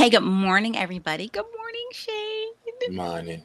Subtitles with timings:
[0.00, 1.28] Hey, good morning, everybody.
[1.28, 2.48] Good morning, Shane.
[2.80, 3.42] Good morning.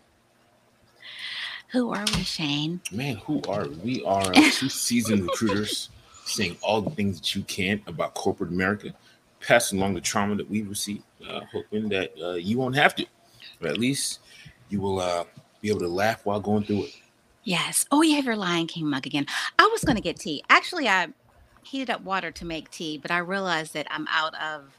[1.74, 2.79] Who are we, Shane?
[2.93, 3.75] Man, who are we?
[3.75, 5.89] We are two seasoned recruiters
[6.23, 8.93] saying all the things that you can about corporate America,
[9.41, 13.05] passing along the trauma that we've received, uh, hoping that uh, you won't have to,
[13.59, 14.21] but at least
[14.69, 15.25] you will uh,
[15.59, 16.95] be able to laugh while going through it.
[17.43, 17.85] Yes.
[17.91, 19.25] Oh, you have your Lion King mug again.
[19.59, 20.41] I was going to get tea.
[20.49, 21.09] Actually, I
[21.63, 24.71] heated up water to make tea, but I realized that I'm out of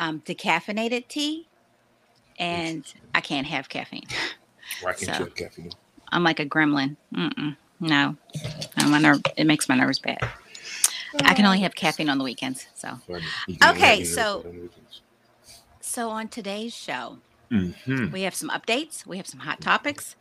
[0.00, 1.46] um, decaffeinated tea
[2.38, 4.06] and I can't have caffeine.
[4.82, 5.70] Why can't So- you have caffeine?
[6.12, 6.96] I'm like a gremlin.
[7.14, 8.16] Mm-mm, no,
[8.88, 9.20] my nerve.
[9.36, 10.18] It makes my nerves bad.
[11.22, 12.66] I can only have caffeine on the weekends.
[12.74, 13.22] So, Funny.
[13.46, 15.00] You can Okay, let me know so- about it on the weekends.
[15.80, 17.18] so on today's show,
[17.50, 18.10] Mhm.
[18.10, 19.04] we have some updates.
[19.06, 20.16] We have some hot topics.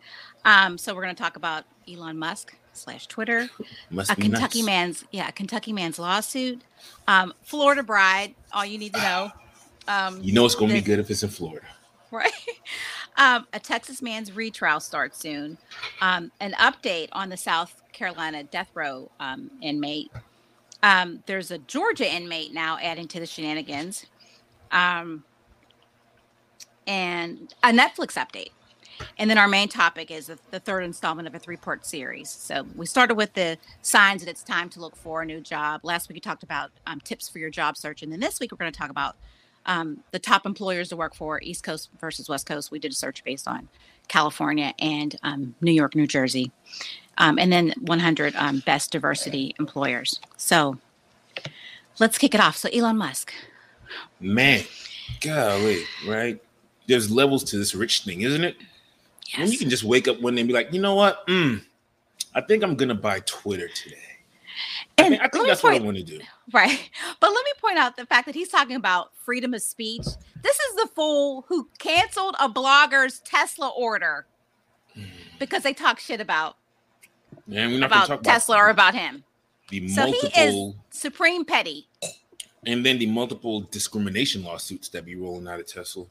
[0.45, 3.49] Um, so we're going to talk about Elon Musk slash Twitter,
[4.09, 6.61] a Kentucky man's yeah, a Kentucky man's lawsuit,
[7.07, 8.35] um, Florida bride.
[8.51, 9.31] All you need to know.
[9.89, 11.65] Um, You know it's going to be good if it's in Florida.
[12.11, 12.31] right?
[13.17, 15.57] Um, a Texas man's retrial starts soon.
[15.99, 20.11] Um, an update on the South Carolina death row um, inmate.
[20.81, 24.05] Um, there's a Georgia inmate now adding to the shenanigans.
[24.71, 25.23] Um,
[26.87, 28.51] and a Netflix update.
[29.17, 32.29] And then our main topic is the, the third installment of a three part series.
[32.29, 35.81] So we started with the signs that it's time to look for a new job.
[35.83, 38.01] Last week we talked about um, tips for your job search.
[38.01, 39.15] And then this week we're going to talk about
[39.69, 42.71] um, the top employers to work for, East Coast versus West Coast.
[42.71, 43.69] We did a search based on
[44.07, 46.51] California and um, New York, New Jersey.
[47.19, 50.19] Um, and then 100 um, best diversity employers.
[50.37, 50.79] So
[51.99, 52.57] let's kick it off.
[52.57, 53.31] So, Elon Musk.
[54.19, 54.63] Man,
[55.21, 56.41] golly, right?
[56.87, 58.57] There's levels to this rich thing, isn't it?
[59.27, 59.39] Yes.
[59.41, 61.27] And you can just wake up one day and be like, you know what?
[61.27, 61.61] Mm,
[62.33, 63.97] I think I'm gonna buy Twitter today.
[64.99, 66.19] I And think, I think that's what I want to do.
[66.51, 66.89] Right.
[67.19, 70.05] But let me point out the fact that he's talking about freedom of speech.
[70.41, 74.25] This is the fool who canceled a blogger's Tesla order
[75.39, 76.55] because they talk shit about
[77.45, 79.23] not about talk Tesla about or about him.
[79.69, 81.87] the So multiple he is supreme petty.
[82.65, 86.05] and then the multiple discrimination lawsuits that be rolling out of Tesla.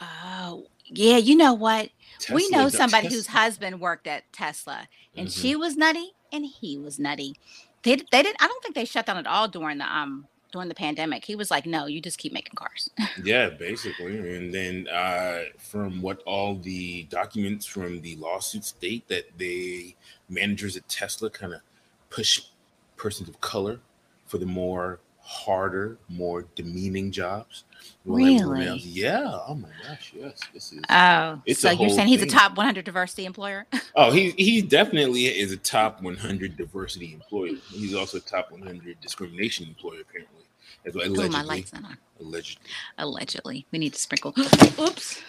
[0.00, 1.18] Oh, yeah.
[1.18, 1.90] You know what?
[2.32, 5.42] we know somebody Tesla- whose husband worked at Tesla and Mhm.
[5.42, 7.34] she was nutty and he was nutty.
[7.84, 10.68] They, they didn't, I don't think they shut down at all during the, um, during
[10.68, 11.24] the pandemic.
[11.24, 12.88] He was like, no, you just keep making cars.
[13.22, 14.36] Yeah, basically.
[14.36, 19.96] And then uh, from what all the documents from the lawsuit state that they
[20.28, 21.60] managers at Tesla kind of
[22.10, 22.42] push
[22.96, 23.80] persons of color
[24.26, 27.64] for the more harder, more demeaning jobs.
[28.04, 28.66] Really?
[28.66, 29.38] else- Yeah.
[29.46, 30.12] Oh my gosh.
[30.14, 30.38] Yes.
[30.52, 30.80] This is.
[30.90, 33.66] Oh, It's so you're saying he's a top 100 diversity employer?
[33.96, 37.52] Oh, he he definitely is a top 100 diversity employer.
[37.70, 40.42] He's also a top 100 discrimination employer, apparently.
[40.84, 41.28] As well, allegedly.
[41.30, 41.96] my light's on.
[42.20, 42.66] allegedly.
[42.98, 44.34] Allegedly, we need to sprinkle.
[44.80, 45.22] Oops,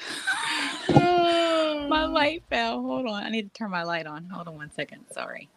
[0.90, 2.82] my light fell.
[2.82, 4.26] Hold on, I need to turn my light on.
[4.30, 5.06] Hold on one second.
[5.12, 5.48] Sorry.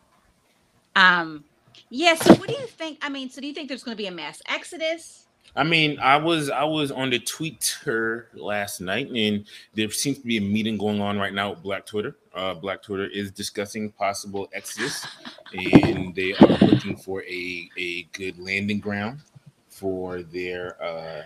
[0.95, 1.45] Um,
[1.91, 2.15] yeah.
[2.15, 2.99] So, what do you think?
[3.03, 5.27] I mean, so do you think there's going to be a mass exodus?
[5.57, 9.45] I mean, I was I was on the Twitter last night, and
[9.75, 12.17] there seems to be a meeting going on right now with Black Twitter.
[12.35, 15.07] Uh, Black Twitter is discussing possible exodus,
[15.53, 19.21] and they are looking for a a good landing ground
[19.69, 21.23] for their uh,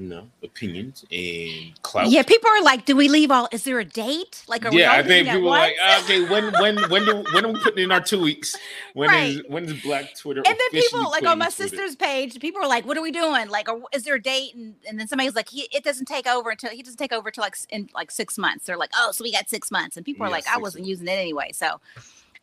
[0.00, 2.08] you know opinions and clout.
[2.10, 3.48] Yeah, people are like, "Do we leave all?
[3.52, 4.42] Is there a date?
[4.48, 7.44] Like, are we yeah, I think people are like, okay, when when when do when
[7.44, 8.56] are we putting in our two weeks?
[8.94, 9.50] When is Right.
[9.50, 10.42] when is Black Twitter?
[10.46, 13.12] and then people like on my Twitter- sister's page people are like what are we
[13.12, 16.06] doing like or is there a date and, and then somebody's like he it doesn't
[16.06, 18.90] take over until he doesn't take over till like in like six months they're like
[18.96, 20.88] oh so we got six months and people are Yeah, like i wasn't months.
[20.90, 21.80] using it anyway so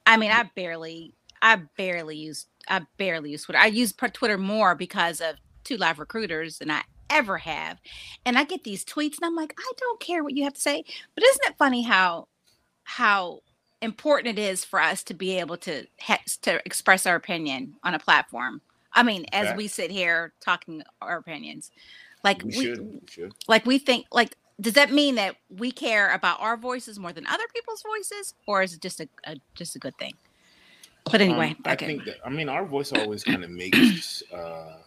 [0.05, 4.75] i mean i barely i barely use i barely use twitter i use twitter more
[4.75, 7.77] because of two live recruiters and i ever have
[8.25, 10.61] and i get these tweets and i'm like i don't care what you have to
[10.61, 10.83] say
[11.15, 12.27] but isn't it funny how
[12.83, 13.41] how
[13.81, 17.93] important it is for us to be able to ha- to express our opinion on
[17.93, 18.61] a platform.
[18.93, 21.71] I mean, as we sit here talking our opinions,
[22.23, 23.33] like we we, should we should.
[23.47, 27.27] like we think like does that mean that we care about our voices more than
[27.27, 30.15] other people's voices, or is it just a, a just a good thing?
[31.11, 31.85] But anyway, Um, I okay.
[31.85, 34.77] think that I mean our voice always kind of makes uh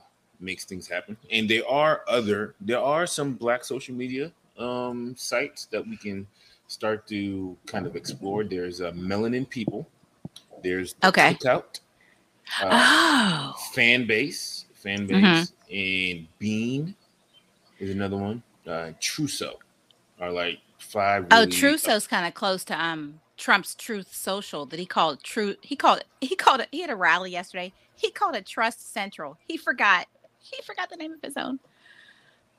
[0.41, 1.17] makes things happen.
[1.31, 6.27] And there are other there are some black social media um sites that we can
[6.67, 8.45] start to kind of explore.
[8.45, 9.89] There's uh, Melanin People.
[10.63, 11.35] There's the Okay.
[11.35, 11.81] Cookout,
[12.63, 16.17] uh, oh, fan base, fan base, Mhm.
[16.19, 16.95] and Bean
[17.79, 18.43] is another one.
[18.67, 19.55] Uh, Truso
[20.21, 21.27] are like five.
[21.31, 25.57] oh, really- Truso's kind of close to um Trump's Truth Social that he called True.
[25.63, 26.07] He called it.
[26.21, 26.69] He called it.
[26.71, 27.73] He had a rally yesterday.
[27.97, 29.39] He called it Trust Central.
[29.49, 30.07] He forgot.
[30.41, 31.61] He forgot the name of his own.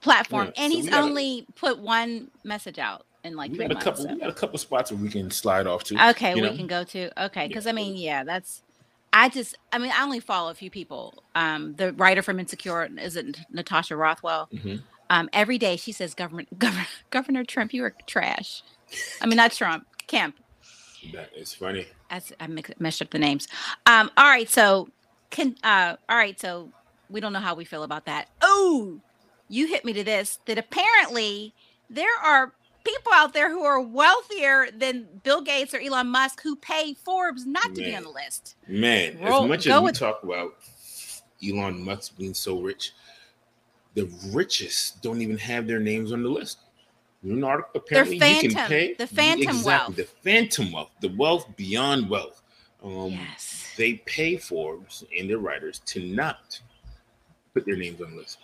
[0.01, 3.73] platform, Yeah, and so he's only put one message out in like we got a
[3.75, 3.83] months.
[3.83, 4.03] couple.
[4.03, 6.09] so- We got a couple spots where we can slide off to.
[6.11, 6.55] Okay, we know?
[6.55, 7.67] can go to okay, because.
[7.67, 8.63] I mean, yeah, that's.
[9.13, 11.21] I just, I mean, I only follow a few people.
[11.35, 14.47] Um, the writer from Insecure is it Natasha Rothwell.
[14.53, 14.81] Mhm.
[15.09, 18.63] Um, every day she says, "Government, Governor, Governor Trump, you are trash."
[19.21, 20.35] I mean, not Trump, Kemp.
[21.13, 21.87] That is funny.
[22.09, 23.47] As I mix, messed up the names.
[23.85, 24.89] Um, all right, so
[25.29, 26.69] can uh, all right, so
[27.11, 28.29] we don't know how we feel about that.
[28.41, 28.99] Oh,
[29.49, 31.53] you hit me to this that apparently
[31.89, 32.53] there are
[32.83, 37.45] people out there who are wealthier than Bill Gates or Elon Musk who pay Forbes
[37.45, 38.55] not to be on the list.
[38.67, 40.55] Man, Roll- as much as we with- talk about
[41.47, 42.93] Elon Musk being so rich,
[43.93, 46.59] the richest don't even have their names on the list.
[47.23, 49.95] You know, apparently you can phantom- pay the phantom exactly, wealth.
[49.95, 52.41] the phantom wealth, the wealth beyond wealth.
[52.83, 53.67] Um, yes.
[53.77, 56.59] They pay Forbes and their writers to not
[57.53, 58.39] put their names on the list.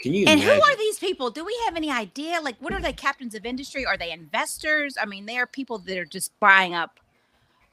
[0.00, 1.30] Can you And who are these people?
[1.30, 2.40] Do we have any idea?
[2.40, 3.84] Like, what are they captains of industry?
[3.84, 4.96] Are they investors?
[5.00, 6.98] I mean, they are people that are just buying up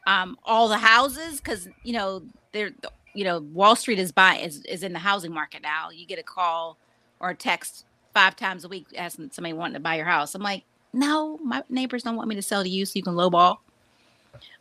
[0.06, 2.72] um, all the houses because you know they're
[3.14, 5.90] you know Wall Street is buying is, is in the housing market now.
[5.90, 6.78] You get a call
[7.20, 10.36] or a text five times a week asking somebody wanting to buy your house.
[10.36, 13.14] I'm like, no, my neighbors don't want me to sell to you so you can
[13.14, 13.58] lowball.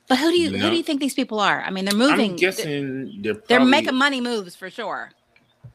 [0.08, 1.62] But who do you who do you think these people are?
[1.62, 2.32] I mean, they're moving.
[2.32, 5.10] I'm guessing they're they're making money moves for sure.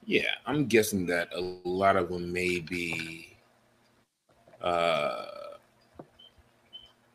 [0.05, 3.27] Yeah, I'm guessing that a lot of them may be
[4.61, 5.25] uh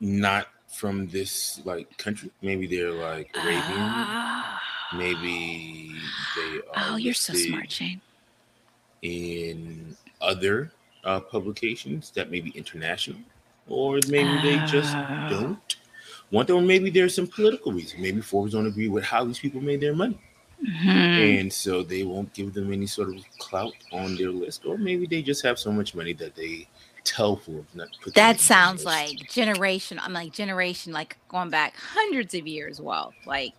[0.00, 2.30] not from this like country.
[2.42, 3.62] Maybe they're like Arabian.
[3.64, 4.60] Ah.
[4.94, 5.92] Maybe
[6.36, 8.00] they are Oh, you're so smart, Shane.
[9.02, 10.72] in other
[11.04, 13.18] uh, publications that may be international,
[13.68, 15.26] or maybe they just Oh.
[15.30, 15.76] don't
[16.30, 16.56] want them.
[16.58, 18.00] Or maybe there's some political reason.
[18.00, 20.18] Maybe Forbes don't agree with how these people made their money.
[20.66, 21.40] Mhm.
[21.40, 25.06] and so they won't give them any sort of clout on their list, or maybe
[25.06, 26.66] they just have so much money that they
[27.04, 28.14] tell Forbes not put.
[28.14, 29.98] That sounds like generation.
[30.02, 32.80] I'm like generation, like going back hundreds of years.
[32.80, 33.52] Wealth, like,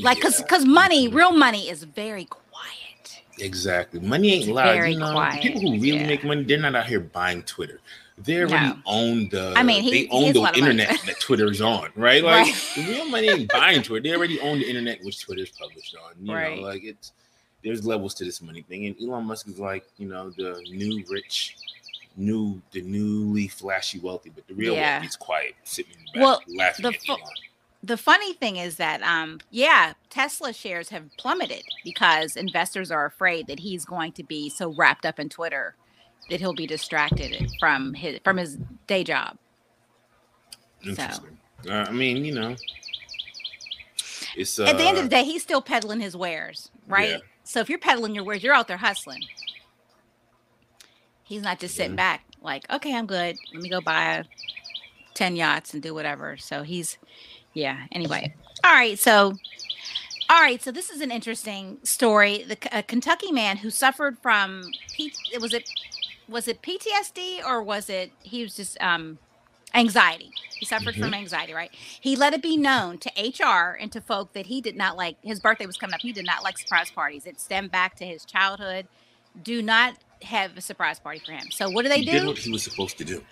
[0.00, 1.14] like, cause, Yeah, cause money, Mhm.
[1.14, 2.40] real money is very quiet.
[3.38, 4.00] exactly.
[4.00, 4.74] Money ain't It's loud.
[4.74, 6.06] very you know, quiet, people who really yeah.
[6.06, 7.80] make money, they're not out here buying Twitter.
[8.16, 8.78] They already No.
[8.86, 9.52] own the.
[9.56, 10.70] I mean, he- they own the lot of money.
[10.72, 12.22] internet that Twitter is on, right?
[12.24, 12.54] Like Right.
[12.76, 14.02] the real money ain't buying Twitter.
[14.08, 16.12] They already own the internet which Twitter is published on.
[16.24, 16.56] You Right.
[16.56, 17.12] know, like it's
[17.64, 21.04] there's levels to this money thing, and Elon Musk is like you know the new
[21.08, 21.56] rich.
[22.16, 24.98] New, the newly flashy wealthy, but the real Yeah.
[25.00, 27.22] wealthy's quiet, sitting in the back, Well, laughing the at fu- Elon.
[27.82, 33.48] The funny thing is that, um, yeah, Tesla shares have plummeted because investors are afraid
[33.48, 35.74] that he's going to be so wrapped up in Twitter
[36.30, 39.36] that he'll be distracted from his from his day job.
[40.84, 41.38] Interesting.
[41.68, 42.56] Uh, I mean, you know,
[44.36, 47.10] it's uh, At the end of the day, he's still peddling his wares, right?
[47.10, 47.18] Yeah.
[47.44, 49.22] So if you're peddling your wares, you're out there hustling.
[51.24, 51.96] He's not just sitting Yeah.
[51.96, 53.36] back like, okay, I'm good.
[53.52, 54.24] Let me go buy
[55.14, 56.36] 10 yachts and do whatever.
[56.36, 56.98] So he's,
[57.54, 57.86] yeah.
[57.92, 58.34] Anyway.
[58.62, 58.98] All right.
[58.98, 59.32] So,
[60.28, 60.62] all right.
[60.62, 62.44] So this is an interesting story.
[62.46, 65.68] The a Kentucky man who suffered from, P, was it,
[66.28, 69.18] was it PTSD or was it, he was just, um,
[69.74, 70.30] anxiety.
[70.58, 71.70] He suffered from anxiety, right?
[72.00, 75.16] He let it be known to HR and to folk that he did not like
[75.22, 76.00] his birthday was coming up.
[76.00, 77.26] He did not like surprise parties.
[77.26, 78.86] It stemmed back to his childhood.
[79.42, 81.50] Do not have a surprise party for him.
[81.50, 82.28] So what do they he did do?
[82.28, 83.22] what he was supposed to do.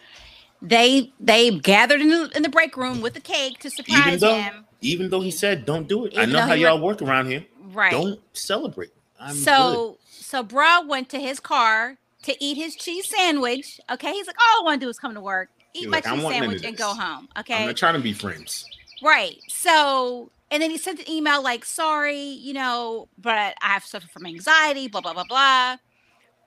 [0.61, 4.21] They they gathered in the, in the break room with the cake to Even surprise
[4.21, 4.65] though, him.
[4.81, 7.45] even though he said, "Don't do it," I know how y'all work around here.
[7.73, 7.91] Right.
[7.91, 8.91] Don't celebrate.
[9.19, 13.81] I'm so so bra went to his car to eat his cheese sandwich.
[13.91, 14.12] Okay.
[14.12, 16.23] He's like, all I want to do is come to work, eat my like, cheese
[16.23, 17.29] want none of sandwich, and go home.
[17.38, 17.55] Okay.
[17.55, 18.64] I'm not trying to be friends.
[19.02, 19.41] Right.
[19.49, 24.11] So, and then he sent an email like, sorry, you know, but I have suffered
[24.11, 25.76] from anxiety, blah, blah, blah, blah.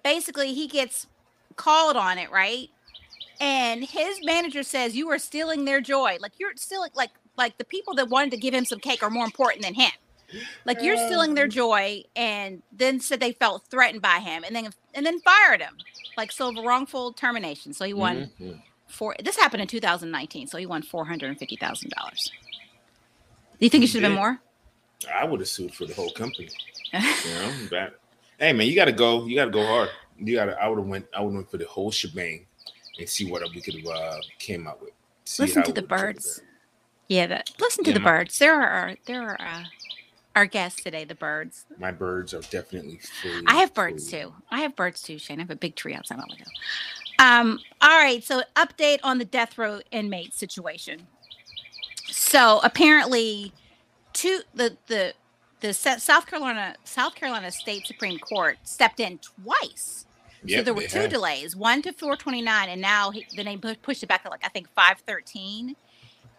[0.04, 1.08] Basically, he gets
[1.56, 2.70] called on it, right?
[3.42, 6.18] And his manager says, you are stealing their joy.
[6.22, 9.10] Like, you're stealing, like, like the people that wanted to give him some cake are
[9.10, 9.92] more important than him.
[10.66, 14.70] Like you're stealing their joy, and then said they felt threatened by him, and then
[14.94, 15.78] and then fired him,
[16.18, 17.74] like so wrongful termination.
[17.74, 18.62] So he won Mhm.
[18.88, 19.16] four.
[19.24, 22.32] This happened in 2019, so he won four hundred and fifty thousand dollars.
[23.60, 24.42] Do you think He should have been more?
[25.14, 26.50] I would have sued for the whole company.
[26.94, 27.00] You
[27.34, 28.00] know, but
[28.40, 29.26] hey, man, you got to go.
[29.26, 29.90] You got to go hard.
[30.18, 30.62] You got to.
[30.62, 31.06] I would have went.
[31.16, 32.46] I would have went for the whole shebang
[33.00, 34.92] and see what we could have uh, came up with.
[35.26, 36.42] See Listen to the birds.
[37.08, 38.40] Yeah, that, listen to Yeah, the birds.
[38.40, 39.64] There are there are uh,
[40.36, 41.06] our guests today.
[41.06, 41.66] The birds.
[41.80, 43.44] My birds are definitely fully.
[43.48, 44.34] I have birds too.
[44.52, 45.40] I have birds too, Shane.
[45.40, 46.46] I have a big tree outside my window.
[47.18, 51.08] Um, all right, so update on the death row inmate situation.
[52.08, 53.54] So apparently,
[54.14, 55.14] two the the
[55.62, 60.06] the South Carolina South Carolina State Supreme Court stepped in twice
[60.46, 61.10] Yep, so there were two have.
[61.10, 64.50] delays, one to 429, and now he, then they pushed it back to like I
[64.50, 65.76] think 513.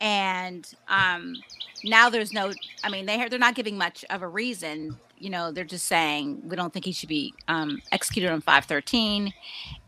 [0.01, 1.37] And um,
[1.85, 2.53] now there's no,
[2.85, 4.97] I mean, they they're not giving much of a reason.
[5.19, 9.33] You know, they're just saying we don't think he should be um, executed on 513,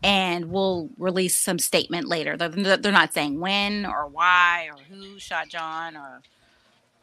[0.03, 2.35] and we'll release some statement later.
[2.35, 6.21] They're, they're not saying when or why or who shot John or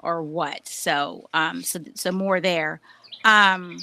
[0.01, 0.67] or what.
[0.67, 2.81] So um, so so more there.
[3.25, 3.79] Um,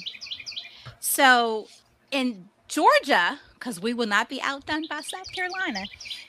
[1.00, 1.68] so
[2.10, 5.86] in Georgia, because we will not be outdone by South Carolina,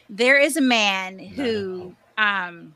[0.10, 2.76] there is a man who um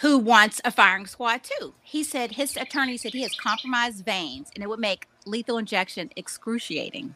[0.00, 1.74] who wants a firing squad too.
[1.82, 6.10] He said his attorney said he has compromised veins and it would make lethal injection
[6.16, 7.14] excruciating.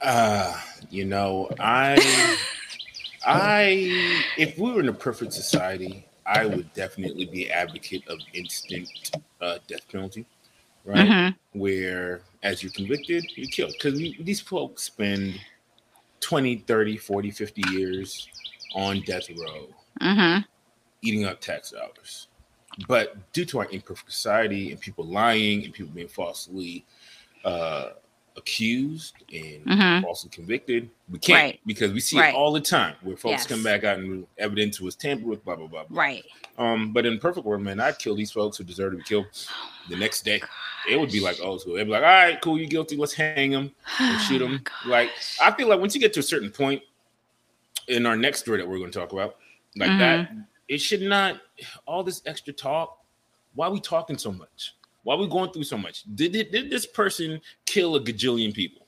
[0.00, 2.36] Uh, you know, I,
[3.26, 9.12] I, if we were in a perfect society, I would definitely be advocate of instant
[9.40, 10.26] uh, death penalty,
[10.84, 11.08] right?
[11.08, 11.34] Mhm.
[11.52, 13.72] Where as you're convicted, you're killed.
[13.72, 15.40] Because these folks spend
[16.20, 18.28] 20, 30, 40, 50 years
[18.74, 19.68] on death row,
[20.00, 20.44] Mhm.
[21.06, 22.28] Eating up tax dollars.
[22.88, 26.84] But due to our imperfect society and people lying and people being falsely
[27.44, 27.90] uh,
[28.36, 30.02] accused and Mhm.
[30.02, 31.60] falsely convicted, we can't Right.
[31.64, 32.30] because we see Right.
[32.30, 33.46] it all the time where folks Yes.
[33.46, 35.84] come back out and evidence was tampered with, blah blah blah.
[35.84, 36.02] blah.
[36.02, 36.24] Right.
[36.58, 39.26] Um, but in perfect world, man, I'd kill these folks who deserve to be killed
[39.88, 40.42] the next day.
[40.90, 41.74] It would be like old school.
[41.76, 42.96] They'd be like, "All right, cool, you guilty.
[42.96, 45.10] Let's hang him and shoot Oh him." Like
[45.40, 46.82] I feel like once you get to a certain point
[47.88, 49.36] in our next story that we're going to talk about,
[49.76, 49.98] like Mm-hmm.
[50.00, 50.30] that,
[50.68, 51.40] it should not
[51.86, 52.98] all this extra talk.
[53.54, 54.74] Why are we talking so much?
[55.02, 56.02] Why are we going through so much?
[56.14, 58.86] Did did, did this person kill a gajillion people?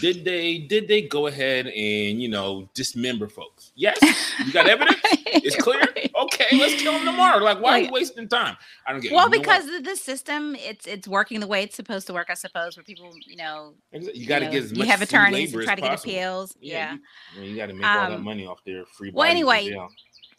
[0.00, 3.72] Did they did they go ahead and you know dismember folks?
[3.76, 3.98] Yes,
[4.44, 4.96] you got evidence.
[5.30, 5.80] It's clear.
[5.80, 6.10] Right.
[6.22, 7.38] Okay, let's kill them tomorrow.
[7.42, 8.56] Like, why are you wasting time?
[8.86, 9.12] I don't get.
[9.12, 12.14] Well, You know because the, the system, it's it's working the way it's supposed to
[12.14, 14.78] work, I suppose, where people, you know, you got to get as much.
[14.78, 16.12] you have attorneys to try to get possible.
[16.12, 16.56] appeals.
[16.60, 16.96] Yeah.
[17.36, 19.10] you, you got to make all that Um, money off their free.
[19.12, 19.70] well, anyway.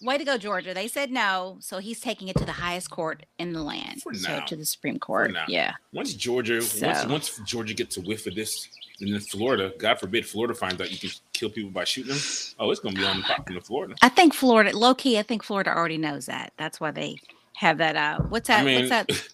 [0.02, 0.74] Way to go, Georgia.
[0.74, 4.14] They said no, so he's taking it to the highest court in the land, For
[4.14, 4.46] so now.
[4.46, 5.34] to the Supreme Court.
[5.34, 5.44] now.
[5.50, 5.74] Yeah.
[5.92, 8.70] once Georgia, once So- once Georgia gets a whiff of this,
[9.02, 12.22] and then Florida, God forbid, Florida finds out you can kill people by shooting them.
[12.60, 13.96] Oh, it's gonna be on the top in Florida.
[14.02, 16.54] I think Florida, low key, I think Florida already knows that.
[16.58, 17.18] That's why they
[17.56, 17.96] have that.
[17.98, 18.62] Uh, what's that?
[18.62, 19.30] I mean, what's that?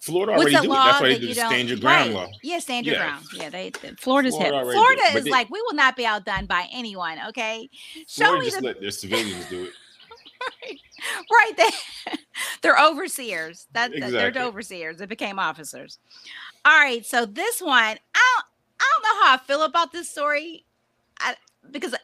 [0.00, 0.74] Florida What's already do it.
[0.74, 2.22] law That's why they do the stand your ground right.
[2.24, 2.28] law.
[2.42, 3.02] Yeah, stand your Yeah.
[3.02, 3.24] ground.
[3.34, 3.70] Yeah, they.
[3.82, 4.64] they- Florida's Florida hip.
[4.64, 7.18] already Florida it, but is they- like we will not be outdone by anyone.
[7.28, 7.68] Okay,
[8.08, 9.72] show Florida me just the let their civilians do it.
[11.30, 12.14] Right there.
[12.62, 13.66] they're overseers.
[13.72, 14.98] That that- they're overseers.
[14.98, 15.98] They became officers.
[16.64, 17.04] All right.
[17.06, 17.94] So this one, I
[18.36, 18.44] don't,
[18.80, 20.64] I don't know how I feel about this story,
[21.18, 21.34] I,
[21.70, 21.94] because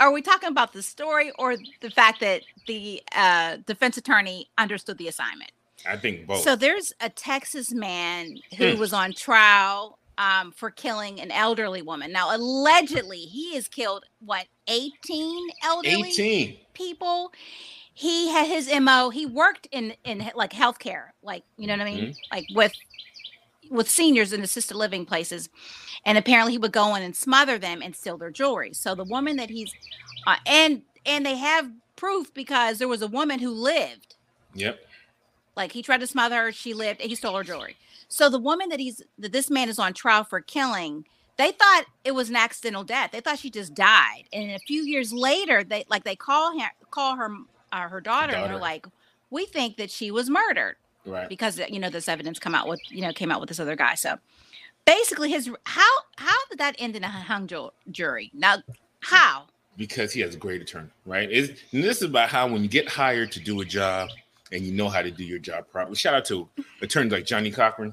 [0.00, 4.96] are we talking about the story or the fact that the uh, defense attorney understood
[4.98, 5.50] the assignment?
[5.88, 6.42] I think both.
[6.42, 8.78] So there's a Texas man who Hmm.
[8.80, 12.12] was on trial um, for killing an elderly woman.
[12.12, 16.58] Now, allegedly, he has killed what 18 elderly 18.
[16.74, 17.32] people.
[17.94, 19.10] He had his mo.
[19.10, 22.16] He worked in in like healthcare, like you know what I mean, Mhm.
[22.32, 22.74] like with
[23.70, 25.48] with seniors in assisted living places.
[26.06, 28.72] And apparently, he would go in and smother them and steal their jewelry.
[28.74, 29.72] So the woman that he's
[30.26, 34.16] uh, and and they have proof because there was a woman who lived
[34.54, 34.78] Yep.
[35.56, 37.76] like he tried to smother her, she lived, and he stole her jewelry.
[38.10, 41.06] So the woman that he's that this man is on trial for killing,
[41.38, 43.12] they thought it was an accidental death.
[43.12, 44.24] They thought she just died.
[44.32, 47.30] And a few years later, they like they call her call her
[47.72, 48.86] uh, her daughter, and they're like,
[49.30, 50.76] we think that she was murdered
[51.06, 51.30] Right.
[51.30, 53.76] because you know this evidence come out with you know came out with this other
[53.76, 53.94] guy.
[53.94, 54.18] So
[54.84, 57.48] basically, his how how did that end in a hung
[57.90, 58.30] jury?
[58.34, 58.56] Now
[59.00, 59.44] how?
[59.76, 61.30] because he has a great attorney, right?
[61.30, 64.10] It's, and this is about how when you get hired to do a job
[64.52, 65.96] and you know how to do your job properly.
[65.96, 66.48] Shout out to
[66.82, 67.92] attorneys like Johnnie Cochran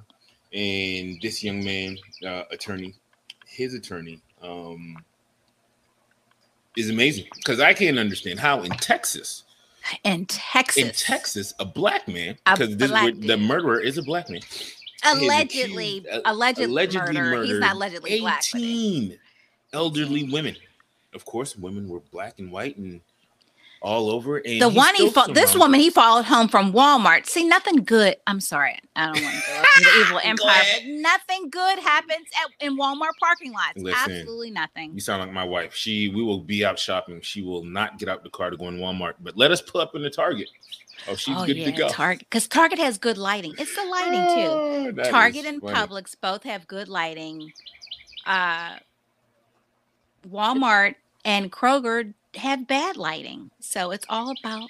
[0.53, 2.95] and this young man, uh, attorney,
[3.45, 4.97] his attorney, um,
[6.75, 9.43] is amazing because I can't understand how in Texas,
[10.03, 14.29] In Texas, in Texas, a black man, because this black the murderer is a black
[14.29, 14.41] man,
[15.03, 17.43] allegedly, accused- uh, allegedly, allegedly murder.
[17.45, 18.43] He's not allegedly black.
[18.51, 19.19] but it- 18
[19.73, 20.55] elderly women.
[21.13, 23.01] Of course, women were black and white and
[23.81, 24.37] all over.
[24.37, 27.25] And the one he this woman he followed home from Walmart.
[27.25, 28.15] See, nothing good.
[28.25, 32.27] I'm sorry, I don't want to go up to the evil empire, nothing good happens
[32.41, 33.77] at, in Walmart parking lots.
[33.77, 34.93] Listen, Absolutely nothing.
[34.93, 35.73] You sound like my wife.
[35.73, 37.21] She, we will be out shopping.
[37.21, 39.81] She will not get out the car to go in Walmart, but let us pull
[39.81, 40.49] up in the Target.
[41.07, 41.89] Oh, she's oh good yeah, to go.
[41.89, 43.53] Target because Target has good lighting.
[43.57, 44.49] It's the lighting too.
[44.49, 45.75] Oh, that Target and funny.
[45.75, 47.53] Publix both have good lighting.
[48.25, 48.77] Uh,
[50.29, 54.69] Walmart and Kroger have bad lighting, so it's all about.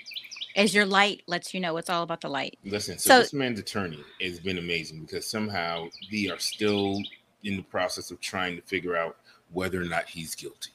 [0.56, 2.58] As your light lets you know, it's all about the light.
[2.64, 7.00] Listen, so, So- this man's attorney has been amazing because somehow they are still
[7.44, 9.18] in the process of trying to figure out
[9.54, 10.72] whether or not he's guilty.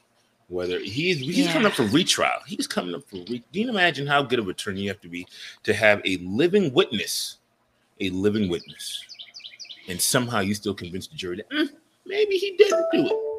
[0.49, 1.53] Whether he's he's Yeah.
[1.53, 3.17] coming up for retrial, he's coming up for.
[3.29, 5.27] Re- Do you imagine how good of an attorney you have to be
[5.65, 7.39] to have a living witness,
[8.01, 9.03] a living witness,
[9.89, 11.71] and somehow you still convince the jury that "Mm,
[12.07, 13.32] maybe he didn't do it.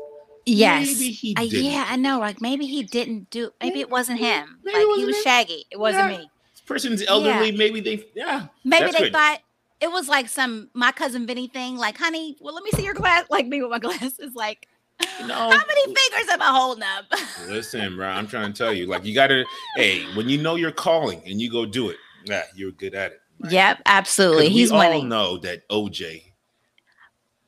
[0.45, 0.87] Yes.
[0.87, 1.63] maybe he didn't.
[1.63, 2.19] yeah, I know.
[2.19, 3.51] Like maybe he didn't do.
[3.61, 4.59] Maybe it wasn't him.
[4.63, 5.23] Maybe like he wasn't was him.
[5.23, 5.65] Shaggy.
[5.71, 6.17] It wasn't Yeah.
[6.17, 6.29] me.
[6.51, 7.51] This person's elderly.
[7.51, 8.05] Maybe they.
[8.15, 8.47] Yeah.
[8.63, 9.13] Maybe they good.
[9.13, 9.39] thought
[9.81, 11.77] it was like some my cousin Vinny thing.
[11.77, 13.25] Like, honey, well, let me see your glass.
[13.29, 14.33] Like me with my glasses.
[14.35, 14.67] Like,
[15.25, 15.33] No.
[15.33, 17.05] how many fingers am I holding up?
[17.47, 19.43] Listen, bro, I'm trying to tell you, like you gotta,
[19.75, 23.11] hey, when you know you're calling and you go do it, yeah, you're good at
[23.13, 23.21] it.
[23.39, 23.51] right?
[23.51, 24.45] yep, absolutely.
[24.49, 25.09] He's we He's all winning.
[25.09, 26.21] know that OJ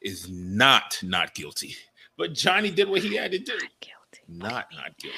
[0.02, 1.75] is not not guilty,
[2.17, 3.53] but Johnnie did what he had to do.
[3.53, 4.24] Not guilty.
[4.27, 5.17] Not not guilty.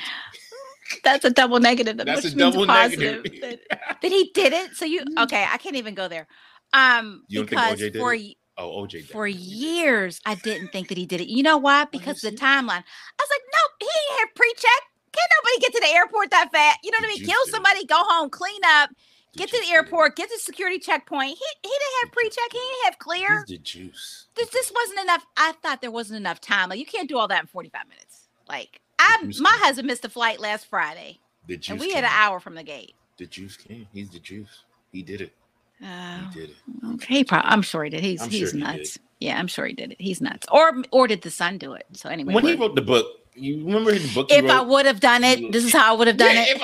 [1.04, 1.98] That's a double negative.
[1.98, 3.24] That's which a means double positive.
[3.24, 3.60] negative.
[3.70, 4.72] That, that he did it.
[4.76, 5.46] So you okay?
[5.50, 6.28] I can't even go there.
[6.74, 8.36] Um, You don't think because OJ did for it?
[8.58, 9.10] oh, OJ did.
[9.10, 11.28] for years I didn't think that he did it.
[11.30, 11.86] You know why?
[11.86, 12.84] Because you the timeline.
[12.84, 14.82] I was like, nope, he ain't have pre-check.
[15.14, 16.80] Can't nobody get to the airport that fast.
[16.84, 17.24] You know what I mean?
[17.24, 17.52] Kill see?
[17.52, 18.96] somebody, go home, clean up, Did
[19.38, 21.30] get to the airport, get to security checkpoint.
[21.30, 22.52] He he didn't have pre-check.
[22.52, 23.40] He didn't have clear.
[23.48, 24.28] He's the juice.
[24.36, 25.26] This this wasn't enough.
[25.38, 26.70] I thought there wasn't enough time.
[26.70, 28.28] Like you can't do all that in 45 minutes.
[28.50, 29.44] Like I my came.
[29.44, 31.20] husband missed a flight last Friday.
[31.48, 31.70] The juice.
[31.72, 32.94] And we had an hour from the gate.
[33.18, 33.88] The juice came.
[33.94, 34.64] He's the juice.
[34.92, 35.34] He did it.
[35.82, 36.56] Oh, He uh, did it.
[36.96, 37.16] okay.
[37.20, 38.02] He I'm sure he did.
[38.02, 39.00] He's I'm he's sure he nuts.
[39.20, 40.02] Yeah, I'm sure he did it.
[40.02, 40.48] He's nuts.
[40.52, 41.86] Or or did the son do it?
[41.94, 44.30] So anyway, When he wrote the book, you remember the book?
[44.32, 46.46] he if I would have done it, this is how I would have done Yeah,
[46.48, 46.58] it.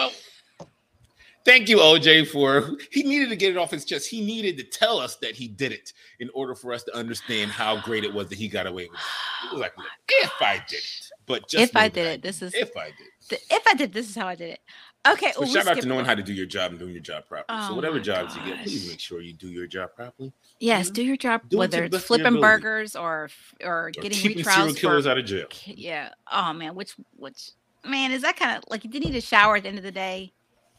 [1.46, 4.10] Thank you, OJ, for he needed to get it off his chest.
[4.10, 7.52] He needed to tell us that he did it in order for us to understand
[7.52, 9.48] how great it was that he got away with it.
[9.50, 12.42] He was like, "Look, if I did it, but just If I did it, this
[12.42, 13.08] is- if I did.
[13.30, 14.60] Th- If I did, this is how I did it.
[15.08, 15.32] Okay.
[15.34, 17.26] So well, shout out to knowing how to do your job and doing your job
[17.28, 17.46] properly.
[17.60, 20.32] Oh so Oh whatever jobs you get, please make sure you do your job properly.
[20.60, 20.94] Yes, know?
[20.96, 23.30] do your job, Do whether it's best of your flipping burgers or
[23.62, 25.48] or Or getting keeping serial killers for out of jail.
[25.66, 26.10] yeah.
[26.32, 27.52] Oh man, which which
[27.86, 29.84] man is that kind of like you didn't need a shower at the end of
[29.84, 30.34] the day?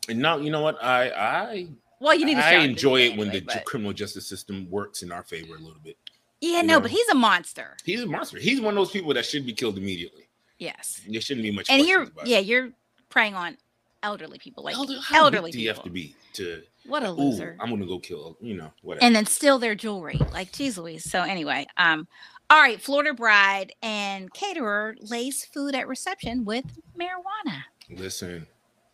[0.08, 0.82] And now you know what?
[0.82, 1.68] I I
[2.00, 2.36] Well, you need.
[2.36, 5.02] I at the end of enjoy it day when the but- criminal justice system works
[5.02, 5.96] in our favor a little bit.
[6.40, 6.80] yeah, you no, know.
[6.80, 7.76] but he's a monster.
[7.84, 8.38] He's a monster.
[8.38, 10.28] He's one of those people that should be killed immediately.
[10.58, 11.68] Yes, There shouldn't be much.
[11.68, 12.10] and you're it.
[12.26, 12.70] yeah, you're
[13.08, 13.56] preying on
[14.02, 16.62] elderly people, like Elder, how elderly do you have to be to?
[16.86, 17.56] What a loser.
[17.60, 18.36] I'm gonna go kill.
[18.40, 19.04] You know, whatever.
[19.04, 20.20] and then steal their jewelry.
[20.32, 21.10] Like, geez Louise.
[21.10, 22.06] So anyway, um,
[22.50, 26.66] all right, Florida bride and caterer lays food at reception with
[26.98, 27.62] marijuana.
[27.90, 28.46] listen,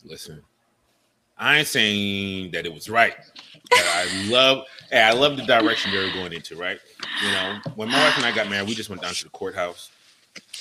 [0.05, 0.43] listen.
[1.41, 3.15] I ain't saying that it was right.
[3.73, 6.55] I love, hey, I love the direction they were going into.
[6.57, 6.79] Right?
[7.25, 9.31] You know, when my wife and I got married, we just went down to the
[9.31, 9.91] courthouse.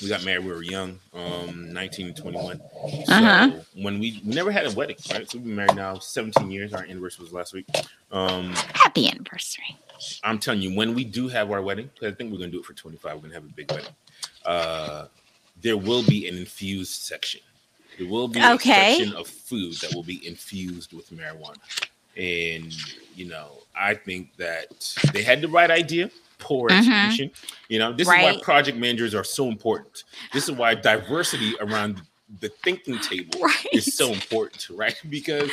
[0.02, 0.46] We got married.
[0.46, 2.62] We were young, um, 19 and 21.
[3.06, 3.52] So Uh-huh.
[3.76, 5.30] when we, we never had a wedding, right?
[5.30, 6.74] So we've been married now 17 years.
[6.74, 7.68] Our anniversary was last week.
[8.12, 9.78] Um, Happy anniversary.
[10.24, 12.60] I'm telling you, when we do have our wedding, 'cause I think we're gonna do
[12.62, 13.16] it for 25.
[13.16, 13.92] We're gonna have a big wedding.
[14.46, 15.08] Uh,
[15.62, 17.42] there will be an infused section.
[18.00, 18.94] There will be Okay.
[18.94, 21.58] a section of food that will be infused with marijuana,
[22.18, 22.74] and
[23.16, 26.10] you know, I think that they had the right idea.
[26.38, 27.30] Poor Mhm.
[27.68, 30.06] You know, this is why project managers are so important.
[30.32, 32.02] This is why diversity around
[32.40, 33.68] the thinking table Right.
[33.74, 34.96] is so important, right?
[35.10, 35.52] Because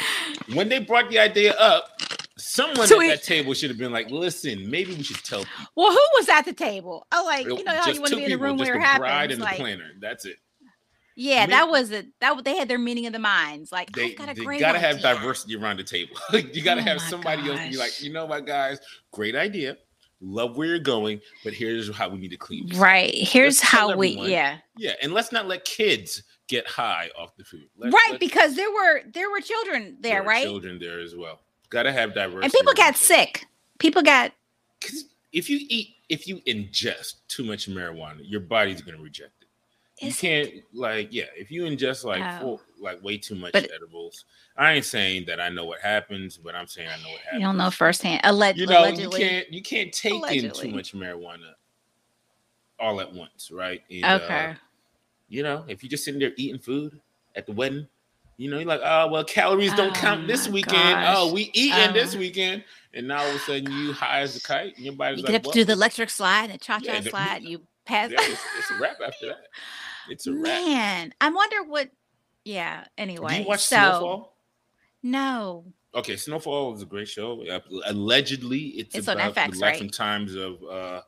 [0.55, 2.01] when they brought the idea up,
[2.39, 5.67] someone So at that table should have been like, "Listen, maybe we should tell people."
[5.75, 7.09] Well, who was at the table?
[7.11, 8.99] Oh, like you know how you want to be in the room where it the
[8.99, 9.33] bride happens.
[9.33, 9.91] and Like, the planner.
[10.01, 10.37] That's it.
[11.17, 12.07] Yeah, that was it.
[12.21, 13.73] That they had their meeting of the minds.
[13.73, 16.15] Like, oh, They, I've got a they gotta have diversity around the table.
[16.33, 18.79] you gotta Oh have somebody else be like, you know what, guys,
[19.13, 19.79] great idea.
[20.21, 22.69] Love where you're going, but here's how we need to clean.
[22.69, 22.79] this.
[22.79, 23.13] Right.
[23.15, 24.09] Here's Let's how we.
[24.31, 24.59] Yeah.
[24.77, 27.69] Yeah, and let's not let kids get high off the food.
[27.77, 30.45] Let- right, let- because there were there were children there, there right?
[30.45, 31.41] Children there as well.
[31.71, 32.45] Gotta have diversity.
[32.45, 33.47] And people got sick.
[33.79, 34.33] People got
[35.33, 39.36] if you eat, if you ingest too much marijuana, your body's gonna reject.
[40.01, 41.25] You Is can't like yeah.
[41.35, 42.39] If you ingest like Oh.
[42.41, 46.37] full, like way too much But- edibles, I ain't saying that I know what happens,
[46.37, 47.41] but I'm saying I know what happens.
[47.41, 48.23] you don't know firsthand.
[48.23, 49.23] Alleg- You know, allegedly.
[49.23, 51.55] you can't you can't take in too much marijuana
[52.79, 53.83] all at once, right?
[53.91, 54.55] And, uh, Okay.
[55.29, 57.01] you know, if you're just sitting there eating food
[57.35, 57.89] at the wedding,
[58.37, 61.05] you know, you're like, oh well, calories don't Oh count this weekend.
[61.07, 62.19] Oh, we eating this Oh.
[62.19, 65.21] weekend, and now all of a sudden you high as a kite, and your body's
[65.21, 67.43] you like, get up to do the electric slide and the cha cha Yeah, slide.
[67.45, 68.11] You pass.
[68.11, 69.47] yeah, it's, it's a wrap after that.
[70.09, 70.43] It's a wrap.
[70.45, 71.91] Man, I wonder what.
[72.45, 72.85] Yeah.
[72.97, 74.37] Anyway, Do you watch so Snowfall?
[75.03, 75.65] no.
[75.95, 77.43] Okay, Snowfall is a great show.
[77.87, 79.81] Allegedly, it's, It's about FX, the life right?
[79.81, 81.01] and times of uh,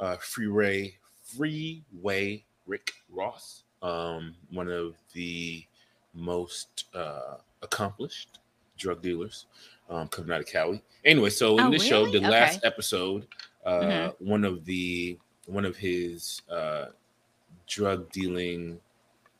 [0.00, 0.96] uh, Freeway
[1.36, 5.62] Freeway Rick Ross, um, one of the
[6.14, 8.38] most uh, accomplished
[8.78, 9.46] drug dealers
[9.90, 10.82] um, coming out of Cali.
[11.04, 12.20] Anyway, so in Oh, this show, really?
[12.20, 13.26] the last episode,
[13.66, 14.14] uh, Mhm.
[14.20, 16.86] one of the one of his uh,
[17.66, 18.80] drug dealing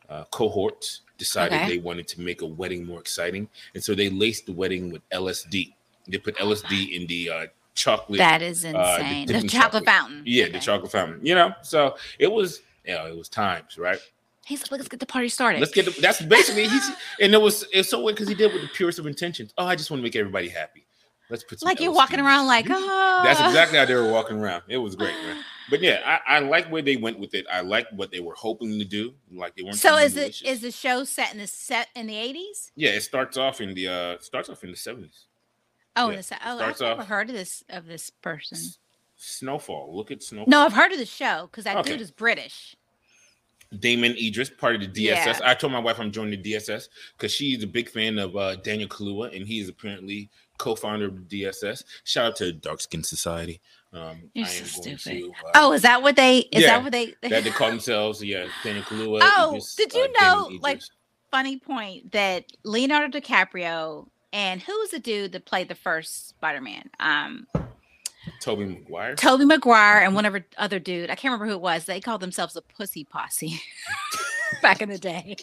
[0.09, 1.69] uh, cohorts decided Okay.
[1.69, 5.09] they wanted to make a wedding more exciting, and so they laced the wedding with
[5.11, 5.75] LSD.
[6.09, 8.19] They put LSD in the uh, chocolate.
[8.19, 9.27] That is the insane.
[9.27, 9.85] the dipping chocolate, chocolate.
[9.87, 10.23] fountain.
[10.27, 11.21] yeah, the chocolate fountain.
[11.23, 12.61] You know, so it was.
[12.85, 13.99] Yeah, it was times, right?
[14.45, 15.61] He's like, let's get the party started.
[15.61, 15.87] Let's get.
[15.87, 18.69] The, that's basically he's, and it was it's so weird because he did with the
[18.69, 19.55] purest of intentions.
[19.57, 20.85] Oh, I just want to make everybody happy.
[21.31, 23.21] Let's put some like you're LSD walking around like, oh.
[23.25, 24.65] That's exactly how they were walking around.
[24.69, 25.43] It was great, man.
[25.71, 27.47] But yeah, I, I like where they went with it.
[27.51, 29.15] I like what they were hoping to do.
[29.33, 29.77] Like they weren't.
[29.77, 32.71] So is it is the show set in the set in the eighties?
[32.77, 35.25] Yeah, it starts off in the uh starts off in the seventies.
[35.97, 38.59] Oh, Yeah, the oh, I've never heard of this of this person.
[39.17, 39.97] Snowfall.
[39.97, 40.51] Look at Snowfall.
[40.51, 41.93] No, I've heard of the show because that Okay.
[41.93, 42.77] dude is British.
[43.79, 45.41] Damson Idris, part of the DSS.
[45.41, 45.41] Yeah.
[45.43, 48.57] I told my wife I'm joining the DSS because she's a big fan of uh,
[48.57, 51.83] Daniel Kaluuya, and he is apparently co-founder of the DSS.
[52.05, 53.61] Shout out to Dark Skin Society.
[53.95, 54.99] Um, You're so stupid.
[55.01, 56.39] to, uh, Oh, is that what they?
[56.39, 57.15] Is Yeah, that what they?
[57.23, 58.23] that they call themselves.
[58.23, 58.47] Yeah.
[58.65, 60.81] Oh, Idris, did you uh, know, like-
[61.31, 66.91] funny point that Leonardo DiCaprio and who was the dude that played the first Spider-Man?
[67.01, 67.47] Um,
[68.41, 69.15] Tobey Maguire.
[69.17, 71.11] Tobey Maguire and one other other dude.
[71.11, 71.85] I can't remember who it was.
[71.85, 73.61] They called themselves a pussy posse
[74.63, 75.37] back in the day.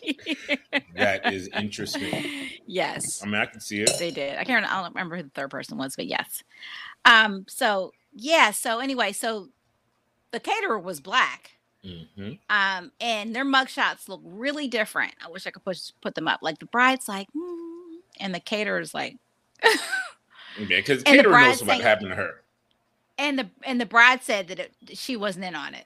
[0.95, 2.49] that is interesting.
[2.65, 3.91] yes, I mean, I can see it.
[3.99, 4.37] they did.
[4.37, 4.65] I can't.
[4.65, 6.43] I don't remember who the third person was, but yes.
[7.05, 7.45] Um.
[7.47, 8.51] So yeah.
[8.51, 9.49] So anyway, so
[10.31, 11.51] the caterer was black.
[11.83, 15.13] hmm Um, and their mugshots look really different.
[15.25, 16.39] I wish I could push put them up.
[16.41, 19.17] Like the bride's like, "Mm," and the caterer's like,
[19.63, 22.41] Yeah, because the Caterer knows what sang- happened to her.
[23.17, 25.85] and the and the bride said that it, she wasn't in on it,